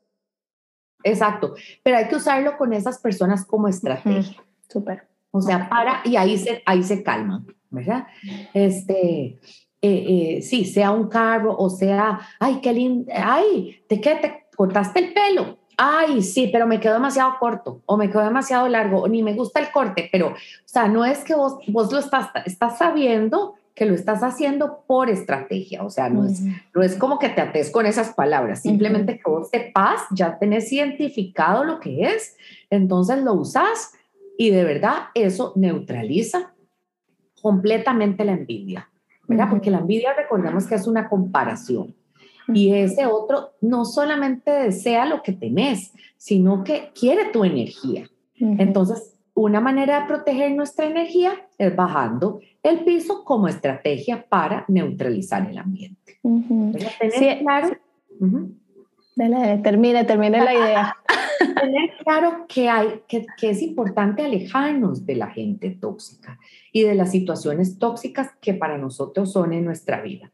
Exacto, 1.02 1.54
pero 1.82 1.98
hay 1.98 2.08
que 2.08 2.16
usarlo 2.16 2.56
con 2.56 2.72
esas 2.72 2.98
personas 2.98 3.44
como 3.44 3.68
estrategia. 3.68 4.42
Súper. 4.68 5.13
O 5.36 5.42
sea, 5.42 5.68
para 5.68 6.00
y 6.04 6.14
ahí 6.14 6.38
se, 6.38 6.62
ahí 6.64 6.84
se 6.84 7.02
calman, 7.02 7.44
¿verdad? 7.68 8.06
Este, 8.52 9.00
eh, 9.02 9.38
eh, 9.82 10.42
sí, 10.42 10.64
sea 10.64 10.92
un 10.92 11.08
carro 11.08 11.56
o 11.58 11.68
sea, 11.68 12.20
ay, 12.38 12.60
qué 12.62 12.72
lindo, 12.72 13.12
ay, 13.12 13.82
¿de 13.88 14.00
qué 14.00 14.14
te 14.14 14.46
cortaste 14.56 15.00
el 15.00 15.12
pelo? 15.12 15.58
ay, 15.76 16.22
sí, 16.22 16.50
pero 16.52 16.68
me 16.68 16.78
quedó 16.78 16.94
demasiado 16.94 17.34
corto 17.40 17.82
o 17.86 17.96
me 17.96 18.08
quedó 18.08 18.22
demasiado 18.22 18.68
largo 18.68 19.02
o 19.02 19.08
ni 19.08 19.24
me 19.24 19.34
gusta 19.34 19.58
el 19.58 19.72
corte, 19.72 20.08
pero, 20.12 20.28
o 20.28 20.34
sea, 20.64 20.86
no 20.86 21.04
es 21.04 21.24
que 21.24 21.34
vos, 21.34 21.58
vos 21.66 21.92
lo 21.92 21.98
estás, 21.98 22.28
estás 22.44 22.78
sabiendo 22.78 23.54
que 23.74 23.86
lo 23.86 23.94
estás 23.96 24.22
haciendo 24.22 24.84
por 24.86 25.10
estrategia, 25.10 25.82
o 25.82 25.90
sea, 25.90 26.08
no, 26.08 26.24
es, 26.24 26.42
no 26.72 26.82
es 26.82 26.94
como 26.94 27.18
que 27.18 27.28
te 27.28 27.40
ates 27.40 27.70
con 27.70 27.86
esas 27.86 28.14
palabras, 28.14 28.62
simplemente 28.62 29.16
que 29.18 29.28
vos 29.28 29.48
sepas, 29.48 30.00
ya 30.12 30.38
tenés 30.38 30.72
identificado 30.72 31.64
lo 31.64 31.80
que 31.80 32.02
es, 32.02 32.36
entonces 32.70 33.18
lo 33.24 33.34
usas 33.34 33.90
y 34.38 34.50
de 34.50 34.64
verdad 34.64 35.08
eso 35.14 35.52
neutraliza 35.56 36.54
completamente 37.40 38.24
la 38.24 38.32
envidia, 38.32 38.90
¿verdad? 39.28 39.48
Porque 39.50 39.70
la 39.70 39.78
envidia 39.78 40.14
recordemos 40.14 40.66
que 40.66 40.74
es 40.74 40.86
una 40.86 41.08
comparación. 41.08 41.94
Y 42.48 42.74
ese 42.74 43.06
otro 43.06 43.52
no 43.60 43.84
solamente 43.84 44.50
desea 44.50 45.06
lo 45.06 45.22
que 45.22 45.32
tenés, 45.32 45.92
sino 46.16 46.62
que 46.62 46.90
quiere 46.98 47.30
tu 47.30 47.44
energía. 47.44 48.10
Entonces, 48.38 49.14
una 49.34 49.60
manera 49.60 50.00
de 50.00 50.06
proteger 50.06 50.52
nuestra 50.52 50.86
energía 50.86 51.32
es 51.58 51.74
bajando 51.74 52.40
el 52.62 52.84
piso 52.84 53.24
como 53.24 53.48
estrategia 53.48 54.26
para 54.28 54.64
neutralizar 54.68 55.48
el 55.50 55.58
ambiente. 55.58 56.18
sí, 57.18 57.28
claro? 57.40 57.76
Termine, 59.16 60.04
termine 60.04 60.44
la 60.44 60.54
idea. 60.54 60.96
Tener 61.60 61.90
claro 62.02 62.46
que, 62.48 62.68
hay, 62.68 63.02
que, 63.06 63.26
que, 63.36 63.50
es 63.50 63.62
importante 63.62 64.24
alejarnos 64.24 65.04
de 65.04 65.16
la 65.16 65.28
gente 65.28 65.70
tóxica 65.70 66.38
y 66.72 66.82
de 66.82 66.94
las 66.94 67.10
situaciones 67.10 67.78
tóxicas 67.78 68.30
que 68.40 68.54
para 68.54 68.78
nosotros 68.78 69.32
son 69.32 69.52
en 69.52 69.64
nuestra 69.64 70.00
vida. 70.00 70.30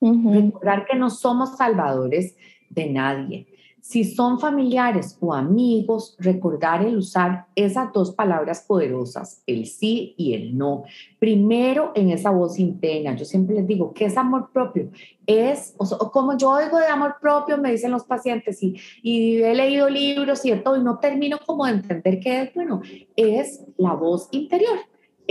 Recordar 0.00 0.86
que 0.86 0.96
no 0.96 1.10
somos 1.10 1.56
salvadores 1.56 2.36
de 2.70 2.88
nadie. 2.88 3.46
Si 3.80 4.04
son 4.04 4.38
familiares 4.38 5.16
o 5.20 5.32
amigos, 5.32 6.16
recordar 6.18 6.84
el 6.84 6.96
usar 6.96 7.46
esas 7.54 7.92
dos 7.92 8.12
palabras 8.12 8.64
poderosas, 8.66 9.42
el 9.46 9.66
sí 9.66 10.14
y 10.16 10.34
el 10.34 10.56
no. 10.56 10.84
Primero 11.18 11.92
en 11.94 12.10
esa 12.10 12.30
voz 12.30 12.58
interna. 12.58 13.16
Yo 13.16 13.24
siempre 13.24 13.56
les 13.56 13.66
digo, 13.66 13.92
¿qué 13.92 14.06
es 14.06 14.16
amor 14.16 14.50
propio? 14.52 14.90
Es, 15.26 15.74
o, 15.78 16.10
como 16.10 16.36
yo 16.36 16.50
oigo 16.50 16.78
de 16.78 16.86
amor 16.86 17.16
propio, 17.20 17.58
me 17.58 17.72
dicen 17.72 17.90
los 17.90 18.04
pacientes, 18.04 18.62
y, 18.62 18.76
y 19.02 19.42
he 19.42 19.54
leído 19.54 19.88
libros 19.88 20.44
y 20.44 20.54
todo, 20.56 20.76
y 20.76 20.82
no 20.82 20.98
termino 20.98 21.38
como 21.46 21.66
de 21.66 21.72
entender 21.72 22.20
qué 22.20 22.42
es, 22.42 22.54
bueno, 22.54 22.82
es 23.16 23.64
la 23.76 23.94
voz 23.94 24.28
interior 24.32 24.78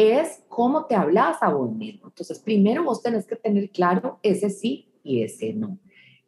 es 0.02 0.44
cómo 0.48 0.86
te 0.86 0.96
hablas 0.96 1.44
a 1.44 1.50
vos 1.50 1.74
mismo. 1.74 2.08
Entonces, 2.08 2.40
primero 2.40 2.86
vos 2.86 3.04
tenés 3.04 3.28
que 3.28 3.36
tener 3.36 3.70
claro 3.70 4.18
ese 4.24 4.50
sí 4.50 4.88
y 5.04 5.24
ese 5.24 5.52
no. 5.52 5.78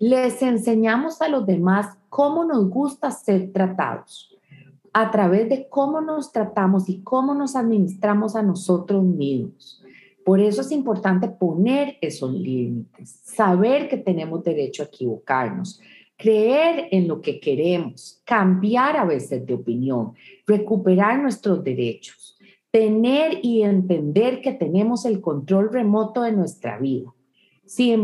Les 0.02 0.42
enseñamos 0.42 1.22
a 1.22 1.30
los 1.30 1.46
demás 1.46 1.96
cómo 2.10 2.44
nos 2.44 2.68
gusta 2.70 3.12
ser 3.12 3.54
tratados 3.54 4.36
a 4.94 5.12
través 5.12 5.48
de 5.48 5.70
cómo 5.70 6.02
nos 6.02 6.32
tratamos 6.32 6.90
y 6.90 7.02
cómo 7.04 7.36
nos 7.36 7.56
administramos 7.56 8.36
a 8.36 8.42
nosotros 8.42 9.04
mismos. 9.04 9.82
Por 10.26 10.40
eso 10.40 10.62
es 10.62 10.72
importante 10.72 11.30
poner 11.30 11.98
esos 12.02 12.34
límites, 12.34 13.22
saber 13.24 13.88
que 13.88 13.98
tenemos 13.98 14.44
derecho 14.44 14.82
a 14.82 14.88
equivocarnos, 14.88 15.80
creer 16.18 16.88
en 16.90 17.08
lo 17.08 17.22
que 17.22 17.40
queremos, 17.40 18.22
cambiar 18.26 18.98
a 18.98 19.06
veces 19.06 19.46
de 19.46 19.54
opinión, 19.54 20.14
recuperar 20.48 21.22
nuestros 21.22 21.64
derechos 21.64 22.40
tener 22.72 23.40
y 23.44 23.64
entender 23.64 24.42
que 24.42 24.54
tenemos 24.54 25.06
el 25.06 25.20
control 25.20 25.72
remoto 25.72 26.22
de 26.22 26.32
nuestra 26.32 26.78
vida. 26.80 27.14
Si 27.72 27.96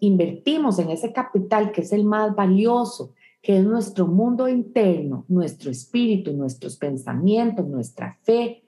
invertimos 0.00 0.80
en 0.80 0.90
ese 0.90 1.12
capital 1.12 1.70
que 1.70 1.82
es 1.82 1.92
el 1.92 2.04
más 2.04 2.34
valioso, 2.34 3.14
que 3.40 3.56
es 3.56 3.64
nuestro 3.64 4.08
mundo 4.08 4.48
interno, 4.48 5.24
nuestro 5.28 5.70
espíritu, 5.70 6.32
nuestros 6.32 6.76
pensamientos, 6.76 7.64
nuestra 7.68 8.18
fe, 8.24 8.64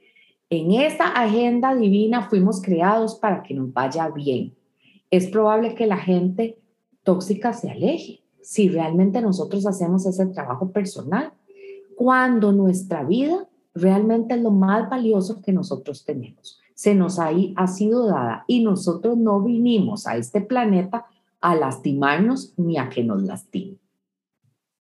en 0.49 0.71
esa 0.71 1.09
agenda 1.09 1.75
divina 1.75 2.29
fuimos 2.31 2.63
creados 2.63 3.17
para 3.17 3.43
que 3.43 3.53
nos 3.53 3.73
vaya 3.73 4.09
bien. 4.11 4.55
Es 5.11 5.27
probable 5.27 5.75
que 5.75 5.89
la 5.89 5.97
gente 5.97 6.57
tóxica 7.03 7.53
se 7.53 7.73
aleje 7.73 8.23
si 8.41 8.69
realmente 8.69 9.21
nosotros 9.23 9.67
hacemos 9.67 10.07
ese 10.07 10.27
trabajo 10.27 10.71
personal. 10.71 11.33
Cuando 11.97 12.53
nuestra 12.53 13.03
vida 13.03 13.49
realmente 13.75 14.37
es 14.37 14.41
lo 14.41 14.53
más 14.53 14.89
valioso 14.89 15.43
que 15.43 15.53
nosotros 15.53 16.05
tenemos. 16.05 16.61
Se 16.75 16.95
nos 16.95 17.19
ha, 17.19 17.31
ha 17.57 17.67
sido 17.67 18.07
dada 18.07 18.45
y 18.47 18.63
nosotros 18.63 19.17
no 19.17 19.41
vinimos 19.41 20.07
a 20.07 20.17
este 20.17 20.41
planeta 20.41 21.07
a 21.41 21.55
lastimarnos 21.55 22.55
ni 22.57 22.79
a 22.79 22.89
que 22.89 23.05
nos 23.05 23.23
lastime, 23.23 23.79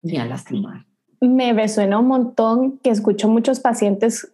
ni 0.01 0.17
a 0.17 0.25
lastimar. 0.25 0.85
Me 1.21 1.53
resuena 1.53 1.99
un 1.99 2.07
montón 2.07 2.79
que 2.79 2.89
escucho 2.89 3.29
muchos 3.29 3.59
pacientes 3.59 4.31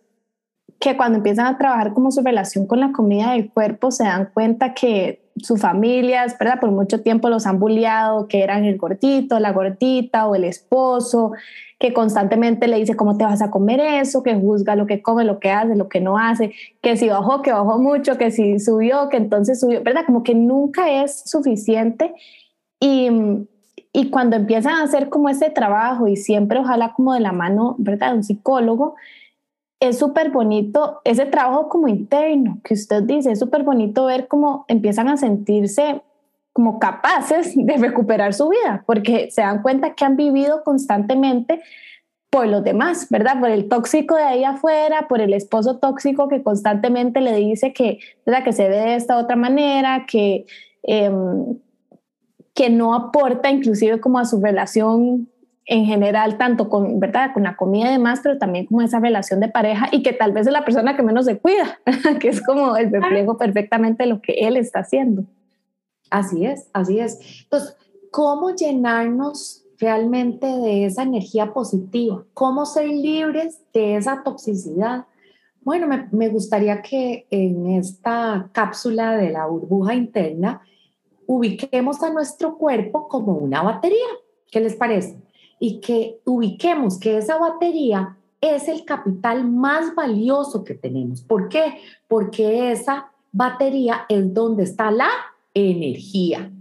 que 0.79 0.97
cuando 0.97 1.17
empiezan 1.17 1.45
a 1.45 1.57
trabajar 1.57 1.93
como 1.93 2.11
su 2.11 2.21
relación 2.21 2.67
con 2.67 2.79
la 2.79 2.91
comida 2.91 3.31
del 3.31 3.51
cuerpo 3.51 3.89
se 3.91 4.03
dan 4.03 4.29
cuenta 4.33 4.73
que 4.73 5.22
sus 5.41 5.59
familias, 5.61 6.37
¿verdad? 6.39 6.59
Por 6.59 6.71
mucho 6.71 7.01
tiempo 7.01 7.29
los 7.29 7.45
han 7.45 7.59
bulleado, 7.59 8.27
que 8.27 8.43
eran 8.43 8.65
el 8.65 8.77
gordito, 8.77 9.39
la 9.39 9.51
gordita 9.51 10.27
o 10.27 10.35
el 10.35 10.43
esposo, 10.43 11.31
que 11.79 11.93
constantemente 11.93 12.67
le 12.67 12.77
dice 12.77 12.95
cómo 12.95 13.17
te 13.17 13.25
vas 13.25 13.41
a 13.41 13.51
comer 13.51 13.79
eso, 13.79 14.23
que 14.23 14.35
juzga 14.35 14.75
lo 14.75 14.85
que 14.85 15.01
come, 15.01 15.25
lo 15.25 15.39
que 15.39 15.49
hace, 15.49 15.75
lo 15.75 15.89
que 15.89 16.01
no 16.01 16.17
hace, 16.17 16.53
que 16.81 16.95
si 16.97 17.09
bajó, 17.09 17.41
que 17.41 17.51
bajó 17.51 17.79
mucho, 17.79 18.17
que 18.17 18.31
si 18.31 18.59
subió, 18.59 19.09
que 19.09 19.17
entonces 19.17 19.59
subió, 19.59 19.81
¿verdad? 19.83 20.05
Como 20.05 20.23
que 20.23 20.35
nunca 20.35 21.03
es 21.03 21.23
suficiente. 21.29 22.13
Y, 22.79 23.09
y 23.91 24.09
cuando 24.11 24.35
empiezan 24.35 24.75
a 24.75 24.83
hacer 24.83 25.09
como 25.09 25.29
ese 25.29 25.49
trabajo 25.49 26.07
y 26.07 26.15
siempre 26.15 26.59
ojalá 26.59 26.93
como 26.93 27.13
de 27.13 27.19
la 27.19 27.31
mano, 27.31 27.75
¿verdad? 27.79 28.15
Un 28.15 28.23
psicólogo, 28.23 28.95
es 29.83 29.99
súper 29.99 30.31
bonito 30.31 31.01
ese 31.03 31.25
trabajo 31.25 31.67
como 31.67 31.89
interno 31.89 32.59
que 32.63 32.73
usted 32.73 33.03
dice, 33.03 33.31
es 33.31 33.39
súper 33.39 33.63
bonito 33.63 34.05
ver 34.05 34.27
cómo 34.29 34.63
empiezan 34.69 35.09
a 35.09 35.17
sentirse 35.17 36.01
como 36.53 36.79
capaces 36.79 37.53
de 37.55 37.77
recuperar 37.77 38.33
su 38.33 38.47
vida, 38.49 38.83
porque 38.85 39.29
se 39.31 39.41
dan 39.41 39.61
cuenta 39.61 39.93
que 39.93 40.05
han 40.05 40.15
vivido 40.15 40.63
constantemente 40.63 41.61
por 42.29 42.47
los 42.47 42.63
demás, 42.63 43.07
¿verdad? 43.09 43.39
Por 43.39 43.51
el 43.51 43.67
tóxico 43.67 44.15
de 44.15 44.23
ahí 44.23 44.43
afuera, 44.43 45.07
por 45.07 45.21
el 45.21 45.33
esposo 45.33 45.77
tóxico 45.77 46.29
que 46.29 46.41
constantemente 46.41 47.19
le 47.19 47.35
dice 47.35 47.73
que, 47.73 47.99
¿verdad? 48.25 48.43
que 48.43 48.53
se 48.53 48.69
ve 48.69 48.77
de 48.77 48.95
esta 48.95 49.17
otra 49.17 49.35
manera, 49.35 50.05
que, 50.07 50.45
em, 50.81 51.59
que 52.55 52.69
no 52.69 52.95
aporta 52.95 53.51
inclusive 53.51 53.99
como 53.99 54.17
a 54.17 54.25
su 54.25 54.39
relación 54.41 55.27
en 55.65 55.85
general, 55.85 56.37
tanto 56.37 56.69
con, 56.69 56.99
¿verdad? 56.99 57.31
con 57.33 57.43
la 57.43 57.55
comida 57.55 57.89
y 57.89 57.93
demás, 57.93 58.19
pero 58.21 58.37
también 58.37 58.65
como 58.65 58.81
esa 58.81 58.99
relación 58.99 59.39
de 59.39 59.47
pareja 59.47 59.87
y 59.91 60.03
que 60.03 60.13
tal 60.13 60.33
vez 60.33 60.47
es 60.47 60.53
la 60.53 60.65
persona 60.65 60.95
que 60.95 61.03
menos 61.03 61.25
se 61.25 61.39
cuida, 61.39 61.79
que 62.19 62.29
es 62.29 62.41
como 62.41 62.75
el 62.75 62.91
reflejo 62.91 63.37
perfectamente 63.37 64.03
de 64.03 64.09
lo 64.09 64.21
que 64.21 64.33
él 64.33 64.57
está 64.57 64.79
haciendo. 64.79 65.23
Así 66.09 66.45
es, 66.45 66.69
así 66.73 66.99
es. 66.99 67.43
Entonces, 67.43 67.75
¿cómo 68.11 68.53
llenarnos 68.55 69.63
realmente 69.79 70.47
de 70.47 70.85
esa 70.85 71.03
energía 71.03 71.53
positiva? 71.53 72.23
¿Cómo 72.33 72.65
ser 72.65 72.87
libres 72.87 73.61
de 73.73 73.95
esa 73.95 74.21
toxicidad? 74.23 75.05
Bueno, 75.61 75.87
me, 75.87 76.07
me 76.11 76.27
gustaría 76.27 76.81
que 76.81 77.25
en 77.31 77.67
esta 77.67 78.49
cápsula 78.51 79.15
de 79.15 79.31
la 79.31 79.45
burbuja 79.45 79.95
interna 79.95 80.61
ubiquemos 81.25 82.03
a 82.03 82.11
nuestro 82.11 82.57
cuerpo 82.57 83.07
como 83.07 83.33
una 83.33 83.61
batería. 83.61 84.05
¿Qué 84.51 84.59
les 84.59 84.75
parece? 84.75 85.23
Y 85.59 85.79
que 85.79 86.19
ubiquemos 86.25 86.99
que 86.99 87.17
esa 87.17 87.37
batería 87.37 88.17
es 88.41 88.67
el 88.67 88.83
capital 88.83 89.49
más 89.49 89.95
valioso 89.95 90.63
que 90.63 90.73
tenemos. 90.73 91.21
¿Por 91.21 91.47
qué? 91.47 91.75
Porque 92.07 92.71
esa 92.71 93.11
batería 93.31 94.05
es 94.09 94.33
donde 94.33 94.63
está 94.63 94.91
la 94.91 95.09
energía. 95.53 96.51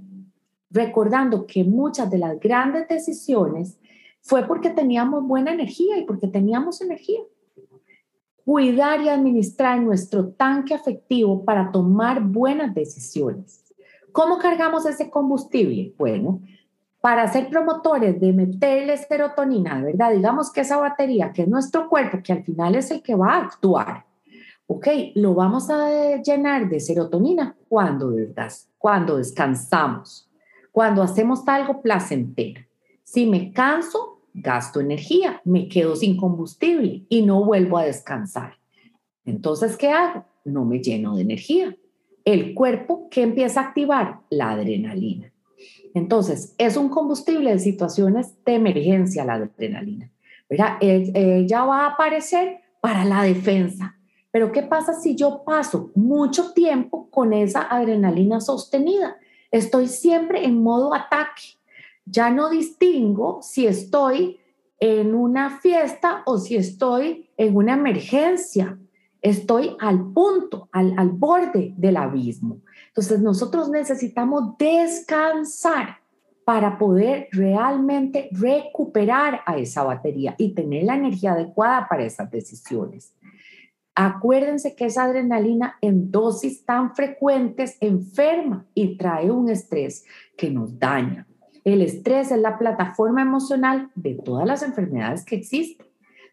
Recordando 0.70 1.46
que 1.46 1.64
muchas 1.64 2.10
de 2.10 2.18
las 2.18 2.38
grandes 2.38 2.86
decisiones 2.88 3.78
fue 4.20 4.46
porque 4.46 4.70
teníamos 4.70 5.26
buena 5.26 5.52
energía 5.52 5.98
y 5.98 6.04
porque 6.04 6.28
teníamos 6.28 6.80
energía. 6.80 7.20
Cuidar 8.44 9.02
y 9.02 9.08
administrar 9.08 9.80
nuestro 9.80 10.28
tanque 10.28 10.74
afectivo 10.74 11.44
para 11.44 11.72
tomar 11.72 12.22
buenas 12.22 12.74
decisiones. 12.74 13.62
¿Cómo 14.12 14.38
cargamos 14.38 14.86
ese 14.86 15.10
combustible? 15.10 15.94
Bueno, 15.98 16.40
para 17.02 17.26
ser 17.32 17.48
promotores 17.48 18.20
de 18.20 18.32
meterle 18.32 18.96
serotonina, 18.96 19.82
¿verdad? 19.82 20.12
Digamos 20.12 20.52
que 20.52 20.60
esa 20.60 20.76
batería, 20.76 21.32
que 21.32 21.42
es 21.42 21.48
nuestro 21.48 21.88
cuerpo, 21.88 22.20
que 22.22 22.32
al 22.32 22.44
final 22.44 22.76
es 22.76 22.92
el 22.92 23.02
que 23.02 23.16
va 23.16 23.34
a 23.34 23.38
actuar, 23.38 24.06
¿ok? 24.68 24.86
Lo 25.16 25.34
vamos 25.34 25.68
a 25.68 26.22
llenar 26.22 26.68
de 26.68 26.78
serotonina 26.78 27.56
cuando, 27.68 28.14
cuando 28.78 29.16
descansamos, 29.16 30.30
cuando 30.70 31.02
hacemos 31.02 31.42
algo 31.48 31.82
placentero. 31.82 32.62
Si 33.02 33.26
me 33.26 33.52
canso, 33.52 34.20
gasto 34.32 34.80
energía, 34.80 35.42
me 35.44 35.68
quedo 35.68 35.96
sin 35.96 36.16
combustible 36.16 37.04
y 37.08 37.22
no 37.22 37.44
vuelvo 37.44 37.78
a 37.78 37.84
descansar. 37.84 38.58
Entonces, 39.24 39.76
¿qué 39.76 39.88
hago? 39.90 40.24
No 40.44 40.64
me 40.64 40.78
lleno 40.78 41.16
de 41.16 41.22
energía. 41.22 41.76
El 42.24 42.54
cuerpo, 42.54 43.08
¿qué 43.10 43.22
empieza 43.22 43.60
a 43.60 43.64
activar? 43.64 44.20
La 44.30 44.52
adrenalina. 44.52 45.31
Entonces, 45.94 46.54
es 46.58 46.76
un 46.76 46.88
combustible 46.88 47.52
de 47.52 47.58
situaciones 47.58 48.34
de 48.44 48.54
emergencia 48.54 49.24
la 49.24 49.34
adrenalina. 49.34 50.10
¿verdad? 50.52 50.76
Ella 50.80 51.64
va 51.64 51.80
a 51.80 51.86
aparecer 51.92 52.60
para 52.82 53.06
la 53.06 53.22
defensa. 53.22 53.96
Pero 54.30 54.52
¿qué 54.52 54.62
pasa 54.62 54.92
si 54.92 55.16
yo 55.16 55.44
paso 55.44 55.90
mucho 55.94 56.52
tiempo 56.52 57.08
con 57.08 57.32
esa 57.32 57.62
adrenalina 57.62 58.38
sostenida? 58.38 59.16
Estoy 59.50 59.88
siempre 59.88 60.44
en 60.44 60.62
modo 60.62 60.94
ataque. 60.94 61.42
Ya 62.04 62.28
no 62.28 62.50
distingo 62.50 63.40
si 63.40 63.66
estoy 63.66 64.40
en 64.78 65.14
una 65.14 65.58
fiesta 65.58 66.22
o 66.26 66.36
si 66.36 66.56
estoy 66.56 67.30
en 67.38 67.56
una 67.56 67.72
emergencia. 67.72 68.78
Estoy 69.22 69.76
al 69.80 70.12
punto, 70.12 70.68
al, 70.72 70.94
al 70.98 71.10
borde 71.10 71.72
del 71.76 71.96
abismo. 71.96 72.58
Entonces 72.88 73.20
nosotros 73.20 73.70
necesitamos 73.70 74.58
descansar. 74.58 76.00
para 76.44 76.76
poder 76.76 77.28
realmente 77.30 78.28
recuperar 78.32 79.42
a 79.46 79.58
esa 79.58 79.84
batería 79.84 80.34
y 80.38 80.54
tener 80.54 80.82
la 80.82 80.96
energía 80.96 81.34
adecuada 81.34 81.86
para 81.88 82.04
esas 82.04 82.30
decisiones. 82.32 83.14
Acuérdense 83.94 84.74
que 84.74 84.86
esa 84.86 85.04
adrenalina 85.04 85.76
en 85.80 86.10
dosis 86.10 86.64
tan 86.64 86.96
frecuentes 86.96 87.76
enferma 87.80 88.66
y 88.74 88.96
trae 88.96 89.30
un 89.30 89.50
estrés 89.50 90.04
que 90.36 90.50
nos 90.50 90.78
daña. 90.78 91.26
El 91.62 91.80
estrés 91.82 92.32
es 92.32 92.40
la 92.40 92.58
plataforma 92.58 93.22
emocional 93.22 93.90
de 93.94 94.14
todas 94.14 94.46
las 94.46 94.62
enfermedades 94.62 95.24
que 95.24 95.36
existen. 95.36 95.86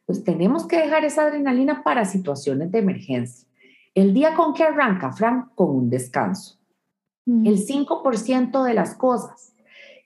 Pues 0.09 0.23
tenemos 0.23 0.65
que 0.65 0.79
dejar 0.79 1.05
esa 1.05 1.27
adrenalina 1.27 1.83
para 1.83 2.03
situaciones 2.03 2.71
de 2.71 2.79
emergencia. 2.79 3.47
El 3.93 4.11
día 4.11 4.33
con 4.33 4.55
que 4.55 4.63
arranca, 4.63 5.11
Frank, 5.11 5.49
con 5.53 5.69
un 5.69 5.89
descanso. 5.91 6.57
Mm. 7.27 7.45
El 7.45 7.63
5% 7.63 8.63
de 8.63 8.73
las 8.73 8.95
cosas 8.95 9.53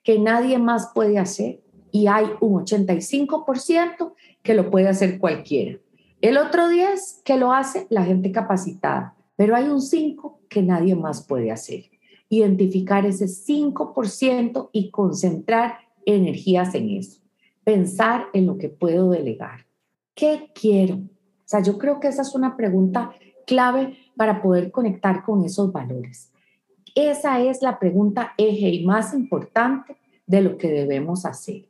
que 0.02 0.18
nadie 0.18 0.58
más 0.58 0.90
puede 0.94 1.18
hacer 1.18 1.62
y 1.90 2.06
hay 2.06 2.26
un 2.40 2.66
85% 2.66 4.12
que 4.42 4.52
lo 4.52 4.70
puede 4.70 4.88
hacer 4.88 5.18
cualquiera. 5.18 5.78
El 6.20 6.36
otro 6.36 6.68
10 6.68 7.22
que 7.24 7.38
lo 7.38 7.54
hace 7.54 7.86
la 7.88 8.04
gente 8.04 8.30
capacitada, 8.30 9.16
pero 9.36 9.56
hay 9.56 9.70
un 9.70 9.80
5 9.80 10.38
que 10.50 10.60
nadie 10.60 10.94
más 10.94 11.26
puede 11.26 11.50
hacer. 11.50 11.84
Identificar 12.28 13.06
ese 13.06 13.24
5% 13.24 14.68
y 14.70 14.90
concentrar 14.90 15.78
energías 16.04 16.74
en 16.74 16.90
eso. 16.90 17.22
Pensar 17.64 18.26
en 18.34 18.44
lo 18.44 18.58
que 18.58 18.68
puedo 18.68 19.08
delegar. 19.08 19.64
¿Qué 20.14 20.50
quiero? 20.54 20.96
O 20.96 21.46
sea, 21.46 21.60
yo 21.60 21.76
creo 21.78 22.00
que 22.00 22.08
esa 22.08 22.22
es 22.22 22.34
una 22.34 22.56
pregunta 22.56 23.12
clave 23.46 23.98
para 24.16 24.40
poder 24.40 24.70
conectar 24.70 25.24
con 25.24 25.44
esos 25.44 25.72
valores. 25.72 26.30
Esa 26.94 27.40
es 27.40 27.62
la 27.62 27.78
pregunta 27.78 28.32
eje 28.38 28.68
y 28.68 28.86
más 28.86 29.12
importante 29.14 29.96
de 30.26 30.40
lo 30.40 30.56
que 30.56 30.68
debemos 30.70 31.26
hacer. 31.26 31.68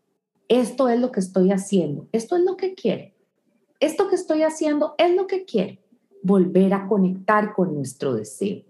Esto 0.48 0.88
es 0.88 1.00
lo 1.00 1.10
que 1.10 1.20
estoy 1.20 1.50
haciendo. 1.50 2.06
Esto 2.12 2.36
es 2.36 2.42
lo 2.44 2.56
que 2.56 2.74
quiero. 2.74 3.10
Esto 3.80 4.08
que 4.08 4.14
estoy 4.14 4.42
haciendo 4.42 4.94
es 4.98 5.14
lo 5.14 5.26
que 5.26 5.44
quiero. 5.44 5.78
Volver 6.22 6.74
a 6.74 6.86
conectar 6.86 7.54
con 7.54 7.74
nuestro 7.74 8.14
deseo. 8.14 8.62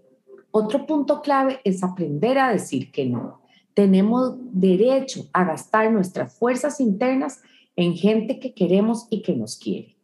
Otro 0.51 0.85
punto 0.85 1.21
clave 1.21 1.59
es 1.65 1.83
aprender 1.83 2.39
a 2.39 2.51
decir 2.51 2.91
que 2.91 3.05
no. 3.05 3.41
Tenemos 3.73 4.37
derecho 4.53 5.25
a 5.33 5.43
gastar 5.43 5.91
nuestras 5.91 6.33
fuerzas 6.33 6.79
internas 6.79 7.41
en 7.75 7.95
gente 7.95 8.39
que 8.39 8.53
queremos 8.53 9.07
y 9.09 9.21
que 9.21 9.35
nos 9.35 9.57
quiere. 9.57 9.95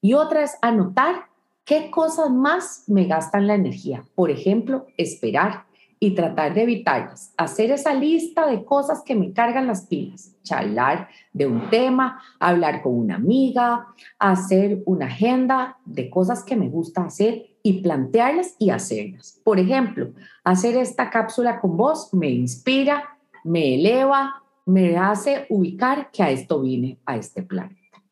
Y 0.00 0.14
otra 0.14 0.42
es 0.42 0.56
anotar 0.62 1.26
qué 1.64 1.90
cosas 1.90 2.30
más 2.30 2.84
me 2.86 3.06
gastan 3.06 3.46
la 3.46 3.54
energía. 3.54 4.04
Por 4.14 4.30
ejemplo, 4.30 4.86
esperar, 4.96 5.66
y 5.98 6.14
tratar 6.14 6.54
de 6.54 6.62
evitarlas. 6.62 7.32
Hacer 7.36 7.70
esa 7.70 7.94
lista 7.94 8.46
de 8.46 8.64
cosas 8.64 9.02
que 9.02 9.14
me 9.14 9.32
cargan 9.32 9.66
las 9.66 9.86
pilas. 9.86 10.34
Charlar 10.42 11.08
de 11.32 11.46
un 11.46 11.70
tema, 11.70 12.22
hablar 12.38 12.82
con 12.82 12.94
una 12.94 13.16
amiga, 13.16 13.86
hacer 14.18 14.82
una 14.84 15.06
agenda 15.06 15.78
de 15.84 16.10
cosas 16.10 16.44
que 16.44 16.56
me 16.56 16.68
gusta 16.68 17.04
hacer 17.04 17.46
y 17.62 17.80
plantearlas 17.80 18.54
y 18.58 18.70
hacerlas. 18.70 19.40
Por 19.42 19.58
ejemplo, 19.58 20.10
hacer 20.44 20.76
esta 20.76 21.10
cápsula 21.10 21.60
con 21.60 21.76
vos 21.76 22.12
me 22.12 22.30
inspira, 22.30 23.18
me 23.42 23.74
eleva, 23.74 24.42
me 24.66 24.96
hace 24.96 25.46
ubicar 25.48 26.10
que 26.10 26.22
a 26.22 26.30
esto 26.30 26.60
vine, 26.60 26.98
a 27.06 27.16
este 27.16 27.42
planeta. 27.42 28.02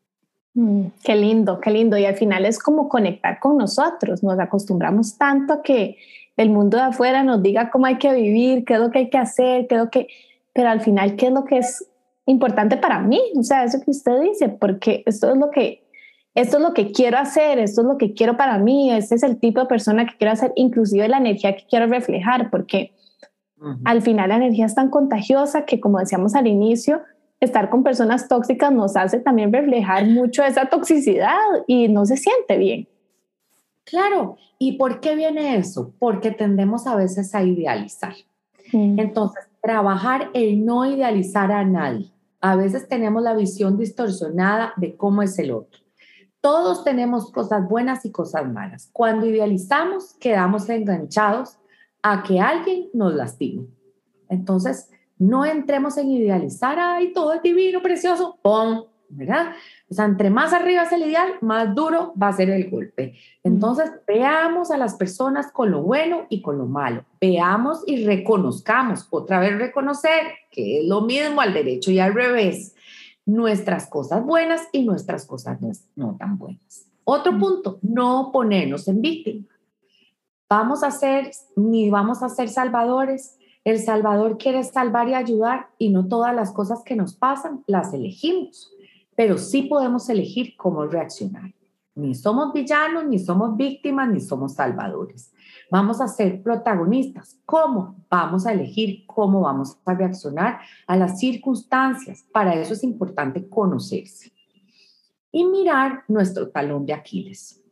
Mm, 0.54 0.86
qué 1.02 1.16
lindo, 1.16 1.60
qué 1.60 1.70
lindo. 1.70 1.98
Y 1.98 2.04
al 2.04 2.14
final 2.14 2.46
es 2.46 2.58
como 2.58 2.88
conectar 2.88 3.38
con 3.40 3.58
nosotros. 3.58 4.22
Nos 4.22 4.38
acostumbramos 4.38 5.18
tanto 5.18 5.54
a 5.54 5.62
que 5.62 5.98
el 6.36 6.50
mundo 6.50 6.76
de 6.76 6.84
afuera 6.84 7.22
nos 7.22 7.42
diga 7.42 7.70
cómo 7.70 7.86
hay 7.86 7.98
que 7.98 8.12
vivir, 8.12 8.64
qué 8.64 8.74
es 8.74 8.80
lo 8.80 8.90
que 8.90 9.00
hay 9.00 9.10
que 9.10 9.18
hacer, 9.18 9.66
qué 9.66 9.74
es 9.74 9.80
lo 9.80 9.90
que, 9.90 10.08
pero 10.52 10.70
al 10.70 10.80
final, 10.80 11.16
qué 11.16 11.26
es 11.26 11.32
lo 11.32 11.44
que 11.44 11.58
es 11.58 11.86
importante 12.26 12.76
para 12.76 13.00
mí, 13.00 13.20
o 13.36 13.42
sea, 13.42 13.64
eso 13.64 13.80
que 13.80 13.90
usted 13.90 14.20
dice, 14.20 14.48
porque 14.48 15.02
esto 15.06 15.30
es 15.30 15.36
lo 15.36 15.50
que, 15.50 15.84
esto 16.34 16.56
es 16.56 16.62
lo 16.62 16.72
que 16.72 16.90
quiero 16.90 17.18
hacer, 17.18 17.58
esto 17.58 17.82
es 17.82 17.86
lo 17.86 17.98
que 17.98 18.14
quiero 18.14 18.36
para 18.36 18.58
mí, 18.58 18.90
este 18.90 19.14
es 19.14 19.22
el 19.22 19.38
tipo 19.38 19.60
de 19.60 19.66
persona 19.66 20.06
que 20.06 20.16
quiero 20.16 20.32
hacer, 20.32 20.52
inclusive 20.56 21.08
la 21.08 21.18
energía 21.18 21.54
que 21.54 21.64
quiero 21.68 21.86
reflejar, 21.86 22.50
porque 22.50 22.92
al 23.84 24.02
final 24.02 24.28
la 24.28 24.36
energía 24.36 24.66
es 24.66 24.74
tan 24.74 24.90
contagiosa 24.90 25.64
que, 25.64 25.80
como 25.80 25.98
decíamos 25.98 26.34
al 26.34 26.46
inicio, 26.46 27.02
estar 27.40 27.70
con 27.70 27.82
personas 27.82 28.28
tóxicas 28.28 28.72
nos 28.72 28.96
hace 28.96 29.20
también 29.20 29.52
reflejar 29.52 30.06
mucho 30.06 30.42
esa 30.44 30.66
toxicidad 30.66 31.38
y 31.66 31.88
no 31.88 32.04
se 32.06 32.16
siente 32.16 32.58
bien. 32.58 32.88
Claro, 33.84 34.36
¿y 34.58 34.76
por 34.78 35.00
qué 35.00 35.14
viene 35.14 35.56
eso? 35.56 35.92
Porque 35.98 36.30
tendemos 36.30 36.86
a 36.86 36.96
veces 36.96 37.34
a 37.34 37.42
idealizar. 37.42 38.14
Entonces, 38.72 39.46
trabajar 39.62 40.30
el 40.34 40.64
no 40.64 40.84
idealizar 40.84 41.52
a 41.52 41.64
nadie. 41.64 42.10
A 42.40 42.56
veces 42.56 42.88
tenemos 42.88 43.22
la 43.22 43.34
visión 43.34 43.78
distorsionada 43.78 44.72
de 44.76 44.96
cómo 44.96 45.22
es 45.22 45.38
el 45.38 45.52
otro. 45.52 45.80
Todos 46.40 46.82
tenemos 46.82 47.30
cosas 47.30 47.68
buenas 47.68 48.04
y 48.04 48.10
cosas 48.10 48.50
malas. 48.50 48.90
Cuando 48.92 49.26
idealizamos, 49.26 50.14
quedamos 50.14 50.68
enganchados 50.68 51.58
a 52.04 52.22
que 52.22 52.38
alguien 52.38 52.90
nos 52.92 53.14
lastime. 53.14 53.66
Entonces, 54.28 54.90
no 55.18 55.46
entremos 55.46 55.96
en 55.96 56.10
idealizar, 56.10 56.78
ay, 56.78 57.14
todo 57.14 57.32
es 57.32 57.42
divino, 57.42 57.80
precioso, 57.80 58.38
¡pum! 58.42 58.84
¿verdad? 59.08 59.52
O 59.88 59.94
sea, 59.94 60.04
entre 60.04 60.28
más 60.28 60.52
arriba 60.52 60.82
es 60.82 60.92
el 60.92 61.02
ideal, 61.02 61.34
más 61.40 61.74
duro 61.74 62.12
va 62.20 62.28
a 62.28 62.32
ser 62.32 62.50
el 62.50 62.68
golpe. 62.68 63.14
Entonces, 63.42 63.90
veamos 64.06 64.70
a 64.70 64.76
las 64.76 64.94
personas 64.96 65.50
con 65.50 65.70
lo 65.70 65.82
bueno 65.82 66.26
y 66.28 66.42
con 66.42 66.58
lo 66.58 66.66
malo. 66.66 67.04
Veamos 67.20 67.82
y 67.86 68.04
reconozcamos, 68.04 69.06
otra 69.10 69.40
vez 69.40 69.56
reconocer, 69.56 70.24
que 70.50 70.80
es 70.80 70.86
lo 70.86 71.02
mismo 71.02 71.40
al 71.40 71.54
derecho 71.54 71.90
y 71.90 72.00
al 72.00 72.12
revés, 72.12 72.74
nuestras 73.24 73.86
cosas 73.86 74.24
buenas 74.24 74.68
y 74.72 74.84
nuestras 74.84 75.26
cosas 75.26 75.58
no, 75.96 76.16
tan 76.18 76.36
buenas. 76.36 76.86
Otro 77.04 77.38
punto, 77.38 77.78
no 77.82 78.30
ponernos 78.32 78.88
en 78.88 79.00
víctima. 79.00 79.53
Vamos 80.48 80.82
a 80.82 80.90
ser, 80.90 81.30
ni 81.56 81.90
vamos 81.90 82.22
a 82.22 82.28
ser 82.28 82.48
salvadores. 82.48 83.38
El 83.64 83.78
Salvador 83.78 84.36
quiere 84.36 84.62
salvar 84.62 85.08
y 85.08 85.14
ayudar 85.14 85.70
y 85.78 85.88
no 85.88 86.06
todas 86.06 86.34
las 86.34 86.52
cosas 86.52 86.82
que 86.84 86.96
nos 86.96 87.14
pasan 87.14 87.64
las 87.66 87.94
elegimos 87.94 88.74
pero 89.16 89.38
sí 89.38 89.62
podemos 89.62 90.08
elegir 90.08 90.56
cómo 90.56 90.86
reaccionar. 90.86 91.52
Ni 91.96 92.14
somos 92.14 92.52
villanos, 92.52 93.06
ni 93.06 93.18
somos 93.20 93.56
víctimas, 93.56 94.08
ni 94.08 94.20
somos 94.20 94.54
salvadores. 94.54 95.32
Vamos 95.70 96.00
a 96.00 96.08
ser 96.08 96.42
protagonistas. 96.42 97.38
¿Cómo? 97.46 98.04
Vamos 98.10 98.46
a 98.46 98.52
elegir 98.52 99.06
cómo 99.06 99.42
vamos 99.42 99.78
a 99.84 99.94
reaccionar 99.94 100.60
a 100.88 100.96
las 100.96 101.20
circunstancias. 101.20 102.26
Para 102.32 102.54
eso 102.54 102.72
es 102.72 102.82
importante 102.82 103.48
conocerse 103.48 104.32
y 105.30 105.44
mirar 105.44 106.02
nuestro 106.08 106.48
talón 106.50 106.84
de 106.84 106.94
Aquiles. 106.94 107.63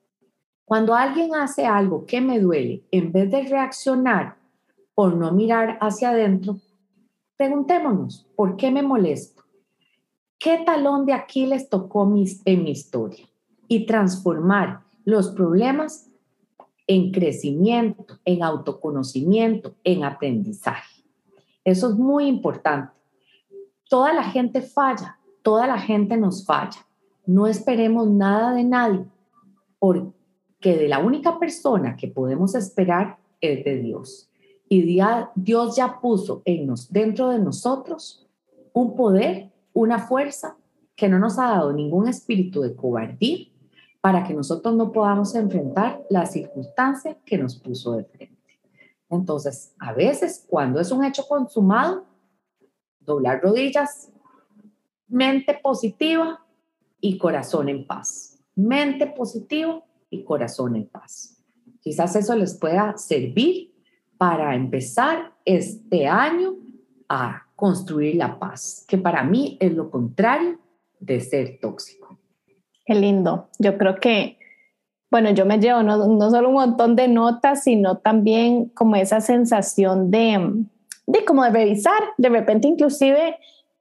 Cuando 0.64 0.94
alguien 0.94 1.34
hace 1.34 1.66
algo 1.66 2.06
que 2.06 2.20
me 2.20 2.38
duele, 2.38 2.82
en 2.90 3.12
vez 3.12 3.30
de 3.30 3.42
reaccionar 3.42 4.36
por 4.94 5.14
no 5.14 5.32
mirar 5.32 5.78
hacia 5.80 6.10
adentro, 6.10 6.58
preguntémonos, 7.36 8.26
¿por 8.36 8.56
qué 8.56 8.70
me 8.70 8.82
molesto? 8.82 9.42
¿Qué 10.38 10.62
talón 10.64 11.06
de 11.06 11.12
Aquiles 11.12 11.68
tocó 11.68 12.04
en 12.04 12.64
mi 12.64 12.70
historia? 12.70 13.28
Y 13.68 13.86
transformar 13.86 14.80
los 15.04 15.30
problemas 15.30 16.08
en 16.86 17.10
crecimiento, 17.12 18.18
en 18.24 18.42
autoconocimiento, 18.42 19.74
en 19.84 20.04
aprendizaje. 20.04 21.02
Eso 21.64 21.90
es 21.90 21.94
muy 21.96 22.26
importante. 22.26 22.92
Toda 23.88 24.12
la 24.12 24.24
gente 24.24 24.62
falla, 24.62 25.18
toda 25.42 25.66
la 25.66 25.78
gente 25.78 26.16
nos 26.16 26.44
falla. 26.44 26.86
No 27.24 27.46
esperemos 27.46 28.08
nada 28.08 28.52
de 28.52 28.64
nadie, 28.64 29.04
de 30.70 30.88
la 30.88 30.98
única 30.98 31.38
persona 31.38 31.96
que 31.96 32.08
podemos 32.08 32.54
esperar 32.54 33.18
es 33.40 33.64
de 33.64 33.78
Dios. 33.78 34.30
Y 34.68 34.82
Dios 35.34 35.76
ya 35.76 36.00
puso 36.00 36.42
en 36.44 36.66
nos, 36.66 36.90
dentro 36.90 37.28
de 37.28 37.38
nosotros 37.38 38.26
un 38.72 38.96
poder 38.96 39.50
una 39.74 39.98
fuerza 39.98 40.56
que 40.94 41.08
no 41.08 41.18
nos 41.18 41.38
ha 41.38 41.48
dado 41.48 41.72
ningún 41.72 42.08
espíritu 42.08 42.60
de 42.60 42.74
cobardía 42.74 43.48
para 44.00 44.24
que 44.24 44.34
nosotros 44.34 44.74
no 44.74 44.92
podamos 44.92 45.34
enfrentar 45.34 46.02
la 46.10 46.26
circunstancia 46.26 47.16
que 47.24 47.38
nos 47.38 47.56
puso 47.56 47.92
de 47.92 48.04
frente. 48.04 48.60
Entonces, 49.08 49.74
a 49.78 49.92
veces 49.92 50.44
cuando 50.48 50.80
es 50.80 50.90
un 50.90 51.04
hecho 51.04 51.26
consumado, 51.28 52.04
doblar 53.00 53.40
rodillas, 53.42 54.10
mente 55.06 55.58
positiva 55.62 56.44
y 57.00 57.18
corazón 57.18 57.68
en 57.68 57.86
paz. 57.86 58.38
Mente 58.54 59.06
positiva 59.06 59.82
y 60.12 60.22
corazón 60.22 60.76
en 60.76 60.86
paz. 60.86 61.42
Quizás 61.80 62.14
eso 62.14 62.36
les 62.36 62.54
pueda 62.54 62.96
servir 62.96 63.72
para 64.18 64.54
empezar 64.54 65.32
este 65.44 66.06
año 66.06 66.54
a 67.08 67.42
construir 67.56 68.16
la 68.16 68.38
paz, 68.38 68.84
que 68.86 68.98
para 68.98 69.24
mí 69.24 69.56
es 69.58 69.72
lo 69.74 69.90
contrario 69.90 70.60
de 71.00 71.20
ser 71.20 71.58
tóxico. 71.60 72.18
Qué 72.84 72.94
lindo. 72.94 73.48
Yo 73.58 73.78
creo 73.78 73.96
que, 73.96 74.38
bueno, 75.10 75.30
yo 75.30 75.46
me 75.46 75.58
llevo 75.58 75.82
no, 75.82 76.30
solo 76.30 76.48
un 76.48 76.54
montón 76.54 76.94
de 76.94 77.08
notas, 77.08 77.64
sino 77.64 77.98
también 77.98 78.66
como 78.66 78.96
esa 78.96 79.20
sensación 79.20 80.10
de, 80.10 80.64
de 81.06 81.24
como 81.24 81.44
de 81.44 81.50
revisar, 81.50 82.02
de 82.18 82.28
repente 82.28 82.68
inclusive 82.68 83.36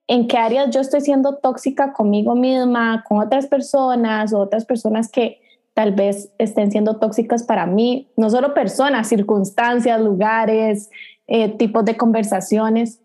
en 0.08 0.28
qué 0.28 0.38
áreas 0.38 0.70
yo 0.72 0.82
estoy 0.82 1.02
siendo 1.02 1.38
tóxica 1.38 1.94
conmigo 1.94 2.36
misma, 2.36 3.04
con 3.08 3.20
otras 3.20 3.48
personas 3.48 4.34
o 4.34 4.40
otras 4.40 4.66
personas 4.66 5.10
que 5.10 5.41
tal 5.74 5.94
vez 5.94 6.32
estén 6.38 6.72
siendo 6.72 6.98
tóxicas 6.98 7.44
para 7.44 7.66
mí, 7.66 8.12
no 8.18 8.30
solo 8.30 8.54
personas, 8.54 9.08
circunstancias, 9.08 10.02
lugares, 10.02 10.90
eh, 11.28 11.50
tipos 11.58 11.86
de 11.86 11.98
conversaciones, 11.98 13.00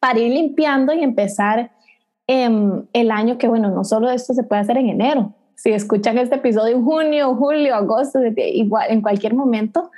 para 0.00 0.18
ir 0.18 0.32
limpiando 0.32 0.92
y 0.92 1.02
empezar 1.02 1.72
el 2.28 3.10
año 3.12 3.38
que, 3.38 3.46
bueno, 3.46 3.70
no 3.70 3.84
solo 3.84 4.10
esto 4.10 4.34
se 4.34 4.42
puede 4.42 4.62
hacer 4.62 4.78
en 4.78 4.88
enero, 4.88 5.32
si 5.54 5.70
escuchan 5.70 6.18
este 6.18 6.34
episodio 6.34 6.76
en 6.76 6.84
junio, 6.84 7.34
julio, 7.36 7.74
agosto, 7.74 8.18
igual, 8.36 8.90
en 8.90 9.00
cualquier 9.00 9.34
momento, 9.34 9.90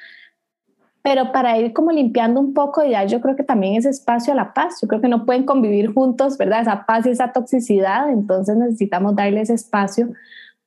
pero 1.03 1.33
para 1.33 1.59
ir 1.59 1.73
como 1.73 1.91
limpiando 1.91 2.39
un 2.39 2.53
poco 2.53 2.85
ya 2.85 3.05
yo 3.05 3.21
creo 3.21 3.35
que 3.35 3.45
también 3.45 3.77
es 3.77 3.87
espacio 3.87 4.35
a 4.35 4.37
la 4.37 4.53
paz, 4.53 4.79
yo 4.83 4.89
creo 4.89 5.01
que 5.01 5.09
no 5.09 5.25
pueden 5.25 5.45
convivir 5.45 5.93
juntos, 5.93 6.37
¿verdad? 6.37 6.61
Esa 6.61 6.85
paz 6.87 7.07
y 7.07 7.11
esa 7.11 7.33
toxicidad, 7.33 8.11
entonces 8.11 8.57
necesitamos 8.57 9.17
darles 9.17 9.49
espacio 9.49 10.11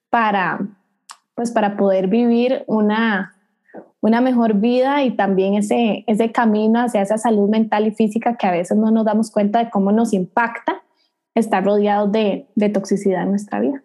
para, 0.10 0.68
pues 1.42 1.50
para 1.50 1.76
poder 1.76 2.06
vivir 2.08 2.64
una, 2.68 3.36
una 4.00 4.22
mejor 4.22 4.54
vida 4.60 5.04
y 5.04 5.16
también 5.16 5.56
ese, 5.56 6.04
ese 6.06 6.32
camino 6.32 6.82
hacia 6.82 7.02
esa 7.02 7.18
salud 7.18 7.50
mental 7.50 7.88
y 7.88 7.92
física 7.92 8.38
que 8.38 8.46
a 8.46 8.52
veces 8.52 8.78
no 8.78 8.92
nos 8.92 9.06
damos 9.06 9.32
cuenta 9.32 9.58
de 9.58 9.72
cómo 9.72 9.92
nos 9.92 10.14
impacta 10.14 10.84
estar 11.34 11.66
rodeados 11.66 12.12
de, 12.12 12.46
de 12.54 12.70
toxicidad 12.70 13.24
en 13.24 13.32
nuestra 13.32 13.60
vida. 13.60 13.84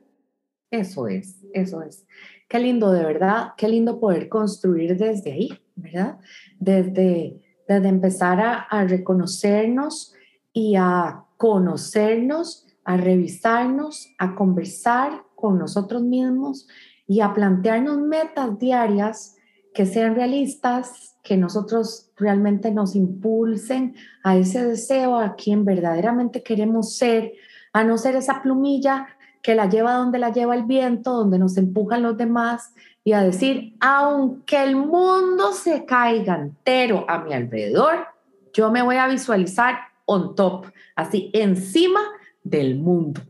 Eso 0.70 1.08
es, 1.08 1.42
eso 1.54 1.80
es. 1.80 2.04
Qué 2.46 2.58
lindo, 2.58 2.92
de 2.92 3.02
verdad, 3.02 3.52
qué 3.56 3.68
lindo 3.68 4.00
poder 4.00 4.28
construir 4.28 4.98
desde 4.98 5.32
ahí, 5.32 5.48
¿verdad? 5.76 6.18
Desde, 6.58 7.42
desde 7.66 7.88
empezar 7.88 8.38
a, 8.38 8.52
a 8.64 8.84
reconocernos 8.84 10.12
y 10.52 10.74
a 10.76 11.24
conocernos, 11.38 12.66
a 12.84 12.98
revisarnos, 12.98 14.10
a 14.18 14.34
conversar 14.34 15.22
con 15.34 15.58
nosotros 15.58 16.02
mismos 16.02 16.68
y 17.06 17.20
a 17.20 17.32
plantearnos 17.32 17.98
metas 17.98 18.58
diarias 18.58 19.36
que 19.72 19.86
sean 19.86 20.14
realistas, 20.14 21.16
que 21.22 21.36
nosotros 21.36 22.10
realmente 22.16 22.70
nos 22.70 22.94
impulsen 22.96 23.94
a 24.22 24.36
ese 24.36 24.64
deseo, 24.64 25.18
a 25.18 25.34
quien 25.34 25.64
verdaderamente 25.64 26.42
queremos 26.42 26.96
ser, 26.96 27.32
a 27.72 27.84
no 27.84 27.98
ser 27.98 28.16
esa 28.16 28.42
plumilla 28.42 29.08
que 29.42 29.54
la 29.54 29.68
lleva 29.68 29.92
donde 29.94 30.18
la 30.18 30.32
lleva 30.32 30.54
el 30.54 30.64
viento, 30.64 31.12
donde 31.12 31.38
nos 31.38 31.56
empujan 31.56 32.02
los 32.02 32.16
demás 32.16 32.72
y 33.04 33.12
a 33.12 33.22
decir, 33.22 33.76
aunque 33.78 34.60
el 34.64 34.74
mundo 34.74 35.52
se 35.52 35.84
caiga 35.84 36.34
entero 36.34 37.04
a 37.06 37.18
mi 37.20 37.34
alrededor, 37.34 38.06
yo 38.52 38.72
me 38.72 38.82
voy 38.82 38.96
a 38.96 39.06
visualizar 39.06 39.76
on 40.06 40.34
top, 40.34 40.66
así 40.96 41.30
encima 41.32 42.00
del 42.42 42.76
mundo. 42.76 43.20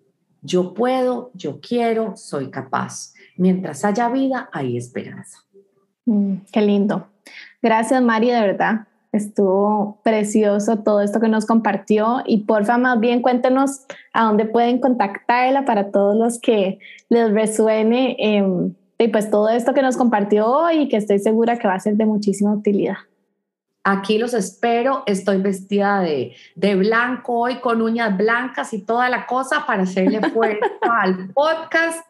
Yo 0.40 0.72
puedo, 0.72 1.30
yo 1.34 1.60
quiero, 1.60 2.16
soy 2.16 2.50
capaz. 2.50 3.12
Mientras 3.36 3.84
haya 3.84 4.08
vida, 4.08 4.48
hay 4.52 4.76
esperanza. 4.76 5.40
Mm, 6.06 6.36
qué 6.52 6.62
lindo. 6.62 7.08
Gracias, 7.62 8.02
Mari, 8.02 8.30
de 8.30 8.40
verdad. 8.40 8.86
Estuvo 9.12 10.00
precioso 10.02 10.78
todo 10.80 11.00
esto 11.00 11.20
que 11.20 11.28
nos 11.28 11.46
compartió 11.46 12.22
y 12.26 12.44
porfa, 12.44 12.76
más 12.76 13.00
bien 13.00 13.22
cuéntenos 13.22 13.86
a 14.12 14.24
dónde 14.24 14.44
pueden 14.44 14.78
contactarla 14.78 15.64
para 15.64 15.90
todos 15.90 16.16
los 16.16 16.38
que 16.38 16.78
les 17.08 17.32
resuene 17.32 18.16
em, 18.18 18.74
y 18.98 19.08
pues 19.08 19.30
todo 19.30 19.48
esto 19.48 19.72
que 19.72 19.82
nos 19.82 19.96
compartió 19.96 20.46
hoy 20.46 20.80
y 20.80 20.88
que 20.88 20.96
estoy 20.96 21.18
segura 21.18 21.58
que 21.58 21.66
va 21.66 21.74
a 21.74 21.80
ser 21.80 21.96
de 21.96 22.04
muchísima 22.04 22.52
utilidad. 22.52 22.96
Aquí 23.84 24.18
los 24.18 24.34
espero, 24.34 25.04
estoy 25.06 25.38
vestida 25.38 26.00
de, 26.00 26.34
de 26.54 26.74
blanco 26.74 27.38
hoy 27.38 27.60
con 27.60 27.80
uñas 27.80 28.16
blancas 28.16 28.72
y 28.74 28.82
toda 28.82 29.08
la 29.08 29.26
cosa 29.26 29.64
para 29.66 29.84
hacerle 29.84 30.20
fuerza 30.34 30.66
al 31.00 31.28
podcast. 31.28 32.05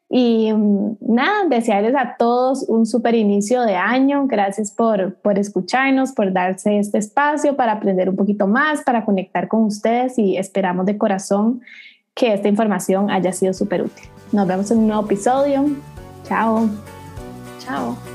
Y 0.09 0.51
mm, 0.53 0.97
nada, 1.01 1.47
desearles 1.49 1.95
a 1.95 2.15
todos 2.17 2.65
un 2.67 2.85
súper 2.85 3.15
inicio 3.15 3.63
de 3.63 3.75
año. 3.75 4.27
Gracias 4.27 4.71
por, 4.71 5.15
por 5.15 5.39
escucharnos, 5.39 6.11
por 6.11 6.31
darse 6.31 6.77
este 6.79 6.97
espacio 6.97 7.55
para 7.55 7.73
aprender 7.73 8.09
un 8.09 8.15
poquito 8.15 8.47
más, 8.47 8.81
para 8.83 9.05
conectar 9.05 9.47
con 9.47 9.63
ustedes 9.63 10.17
y 10.17 10.37
esperamos 10.37 10.85
de 10.85 10.97
corazón 10.97 11.61
que 12.13 12.33
esta 12.33 12.47
información 12.47 13.09
haya 13.09 13.31
sido 13.31 13.53
súper 13.53 13.83
útil. 13.83 14.07
Nos 14.31 14.47
vemos 14.47 14.69
en 14.71 14.79
un 14.79 14.87
nuevo 14.87 15.03
episodio. 15.05 15.65
Chao. 16.23 16.69
Chao. 17.59 18.12